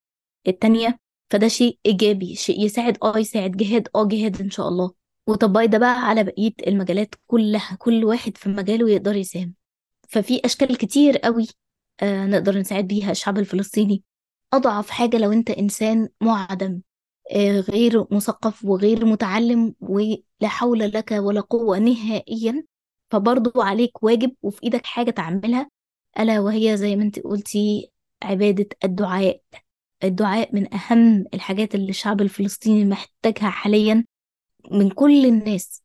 التانية 0.48 0.98
فده 1.30 1.48
شيء 1.48 1.78
إيجابي 1.86 2.34
شيء 2.34 2.64
يساعد 2.64 2.98
آه 3.02 3.18
يساعد 3.18 3.50
جهاد 3.56 3.88
آه 3.96 4.08
جهاد 4.08 4.40
إن 4.40 4.50
شاء 4.50 4.68
الله. 4.68 4.92
وطبقي 5.26 5.66
ده 5.66 5.78
بقى 5.78 6.08
على 6.08 6.24
بقية 6.24 6.52
المجالات 6.66 7.14
كلها 7.26 7.76
كل 7.78 8.04
واحد 8.04 8.36
في 8.36 8.48
مجاله 8.48 8.90
يقدر 8.90 9.16
يساهم. 9.16 9.54
ففي 10.08 10.40
أشكال 10.44 10.76
كتير 10.76 11.18
قوي 11.18 11.46
آه 12.02 12.26
نقدر 12.26 12.58
نساعد 12.58 12.86
بيها 12.86 13.10
الشعب 13.10 13.38
الفلسطيني. 13.38 14.02
أضعف 14.52 14.90
حاجة 14.90 15.16
لو 15.18 15.32
أنت 15.32 15.50
إنسان 15.50 16.08
معدم 16.20 16.80
آه 17.32 17.60
غير 17.60 18.06
مثقف 18.14 18.64
وغير 18.64 19.04
متعلم 19.06 19.74
ولا 19.80 20.18
حول 20.44 20.78
لك 20.78 21.12
ولا 21.12 21.40
قوة 21.40 21.78
نهائيا 21.78 22.64
فبرضو 23.10 23.62
عليك 23.62 24.02
واجب 24.02 24.32
وفي 24.42 24.62
إيدك 24.64 24.86
حاجة 24.86 25.10
تعملها 25.10 25.70
ألا 26.18 26.40
وهي 26.40 26.76
زي 26.76 26.96
ما 26.96 27.02
أنت 27.02 27.18
قلتي 27.20 27.90
عبادة 28.22 28.66
الدعاء. 28.84 29.40
الدعاء 30.04 30.54
من 30.54 30.74
أهم 30.74 31.24
الحاجات 31.34 31.74
اللي 31.74 31.90
الشعب 31.90 32.20
الفلسطيني 32.20 32.84
محتاجها 32.84 33.50
حاليا 33.50 34.04
من 34.70 34.90
كل 34.90 35.26
الناس. 35.26 35.82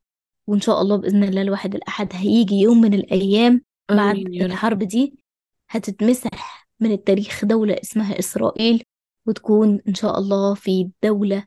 وإن 0.47 0.62
شاء 0.62 0.82
الله 0.82 0.95
بإذن 0.95 1.24
الله 1.24 1.41
الواحد 1.41 1.76
الأحد 1.76 2.10
هيجي 2.14 2.55
يوم 2.55 2.82
من 2.82 2.93
الأيام 2.93 3.62
بعد 3.91 4.18
الحرب 4.18 4.84
دي 4.84 5.24
هتتمسح 5.70 6.68
من 6.80 6.91
التاريخ 6.91 7.45
دولة 7.45 7.78
اسمها 7.84 8.20
إسرائيل 8.20 8.84
وتكون 9.26 9.82
إن 9.88 9.93
شاء 9.93 10.20
الله 10.20 10.53
في 10.53 10.89
دولة 11.03 11.45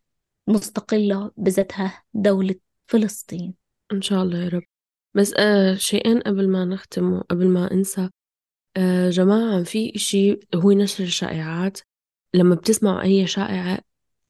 مستقلة 0.48 1.30
بذاتها 1.36 2.02
دولة 2.14 2.54
فلسطين. 2.86 3.54
إن 3.92 4.02
شاء 4.02 4.22
الله 4.22 4.38
يا 4.38 4.48
رب. 4.48 4.62
بس 5.14 5.34
آه 5.36 5.74
شيئين 5.74 6.20
قبل 6.20 6.48
ما 6.48 6.64
نختم 6.64 7.12
وقبل 7.12 7.48
ما 7.48 7.72
أنسى 7.72 8.10
آه 8.76 9.10
جماعة 9.10 9.62
في 9.62 9.92
إشي 9.96 10.40
هو 10.54 10.72
نشر 10.72 11.04
الشائعات. 11.04 11.78
لما 12.34 12.54
بتسمعوا 12.54 13.02
أي 13.02 13.26
شائعة 13.26 13.78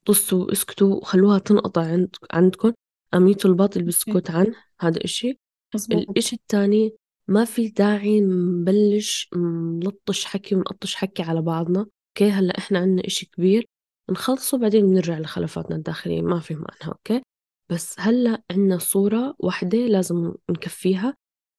طصوا 0.05 0.53
اسكتوا 0.53 0.94
وخلوها 0.94 1.38
تنقطع 1.38 1.82
عند 1.82 2.16
عندكم. 2.30 2.72
أميتوا 3.14 3.50
الباطل 3.50 3.82
بالسكوت 3.82 4.30
عنه. 4.30 4.55
هذا 4.80 5.05
إشي. 5.05 5.38
الإشي 5.92 6.36
التاني 6.36 6.92
ما 7.28 7.44
في 7.44 7.68
داعي 7.68 8.20
نبلش 8.20 9.30
نلطش 9.36 10.24
حكي 10.24 10.55
ونقطش 10.55 10.94
حكي 10.94 11.22
على 11.22 11.42
بعضنا. 11.42 11.80
أوكي 11.80 12.30
هلأ 12.30 12.59
إحنا 12.59 12.78
عنا 12.78 13.07
إشي 13.07 13.26
كبير. 13.26 13.66
نخلصه 14.11 14.59
بعدين 14.59 14.86
بنرجع 14.86 15.18
لخلفاتنا 15.18 15.76
الداخلية. 15.76 16.22
ما 16.22 16.40
في 16.40 16.55
معنى 16.55 16.88
okay؟ 16.88 17.22
بس 17.70 17.94
هلأ 17.98 18.42
عنا 18.50 18.78
صورة 18.78 19.34
واحدة 19.38 19.78
لازم 19.78 20.34
نكفيها. 20.50 21.14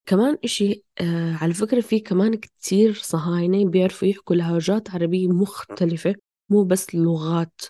كمان 0.06 0.38
إشي 0.44 0.84
آه 1.02 1.34
على 1.34 1.54
فكرة 1.54 1.82
في 1.82 2.00
كمان 2.00 2.36
كتير 2.36 2.94
صهاينة 2.94 3.70
بيعرفوا 3.70 4.08
يحكوا 4.08 4.36
لهجات 4.36 4.90
عربية 4.90 5.28
مختلفة. 5.28 6.16
مو 6.54 6.64
بس 6.64 6.96
لغات 6.96 7.62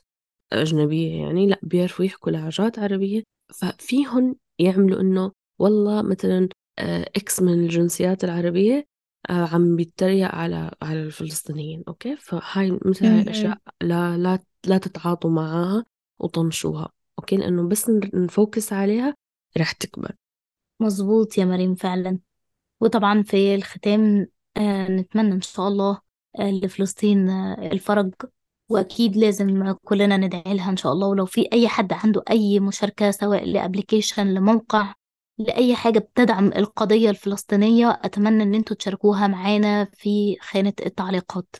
أجنبية 0.54 1.22
يعني 1.22 1.48
لأ 1.48 1.60
بيعرفوا 1.64 2.06
يحكوا 2.06 2.32
لهجات 2.32 2.80
عربية. 2.80 3.24
ففيهم 3.54 4.36
يعملوا 4.60 5.02
إنه 5.02 5.32
والله 5.60 6.02
مثلا 6.02 6.50
آه، 6.80 7.10
إكس 7.16 7.42
من 7.42 7.54
الجنسيات 7.54 8.24
العربية 8.24 8.86
آه، 9.30 9.48
عم 9.48 9.76
بيتريق 9.76 10.36
على 10.36 10.72
على 10.82 11.04
الفلسطينيين 11.04 11.84
okay؟ 11.88 12.16
فهاي 12.16 12.80
مثل 12.86 13.06
هاي 13.06 13.22
الأشياء 13.22 13.58
لا 13.82 14.18
لا 14.18 14.40
لا 14.68 14.78
تتعاطوا 14.78 15.30
معاها 15.30 15.86
وطنشوها 16.20 16.90
okay؟ 17.20 17.38
لأنه 17.38 17.70
بس 17.70 17.90
ن 18.14 18.24
focus 18.24 18.74
عليها 18.74 19.16
رح 19.58 19.72
تكبر. 19.72 20.16
مظبوط 20.80 21.38
يا 21.38 21.46
مريم 21.46 21.76
فعلا. 21.76 22.20
وطبعا 22.82 23.24
في 23.24 23.56
الختام 23.56 24.28
آه، 24.58 24.88
نتمنى 24.88 25.34
إن 25.34 25.42
شاء 25.42 25.68
الله 25.68 26.02
آه، 26.40 26.52
لفلسطين 26.52 27.30
آه، 27.30 27.72
الفرج. 27.72 28.14
وأكيد 28.70 29.18
لازم 29.18 29.74
كلنا 29.86 30.18
ندعي 30.18 30.54
لها 30.54 30.70
إن 30.70 30.78
شاء 30.78 30.94
الله. 30.94 31.08
ولو 31.08 31.26
في 31.26 31.50
أي 31.54 31.68
حد 31.68 31.94
عنده 31.94 32.24
أي 32.30 32.60
مشاركة 32.60 33.12
سواء 33.12 33.46
ل 33.46 33.53
application 33.53 34.34
لموقع 34.34 34.94
لأي 35.38 35.76
حاجة 35.76 36.00
بتدعم 36.00 36.48
القضية 36.48 37.10
الفلسطينية 37.10 38.00
أتمنى 38.04 38.44
إن 38.44 38.56
أنتوا 38.56 38.76
تشاركوها 38.76 39.28
معانا 39.28 39.88
في 39.94 40.38
خانة 40.42 40.74
التعليقات. 40.86 41.56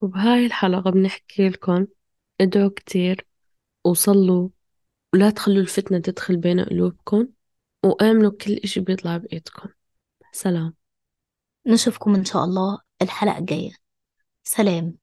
وبهاي 0.00 0.46
الحلقة 0.46 0.90
بنحكي 0.90 1.48
لكم 1.48 1.86
ادعوا 2.40 2.70
كتير 2.76 3.26
وصلوا. 3.84 4.48
ولا 5.14 5.30
تخلوا 5.30 5.62
الفتنة 5.62 5.98
تدخل 5.98 6.36
بين 6.36 6.60
قلوبكم 6.60 7.28
وآمنوا 7.84 8.30
كل 8.30 8.52
إشي 8.52 8.80
بيطلع 8.80 9.16
بإيدكم. 9.16 9.68
سلام. 10.32 10.74
نشوفكم 11.66 12.14
إن 12.14 12.24
شاء 12.24 12.44
الله 12.44 12.78
الحلقة 13.02 13.38
الجاية. 13.38 13.72
سلام. 14.44 15.01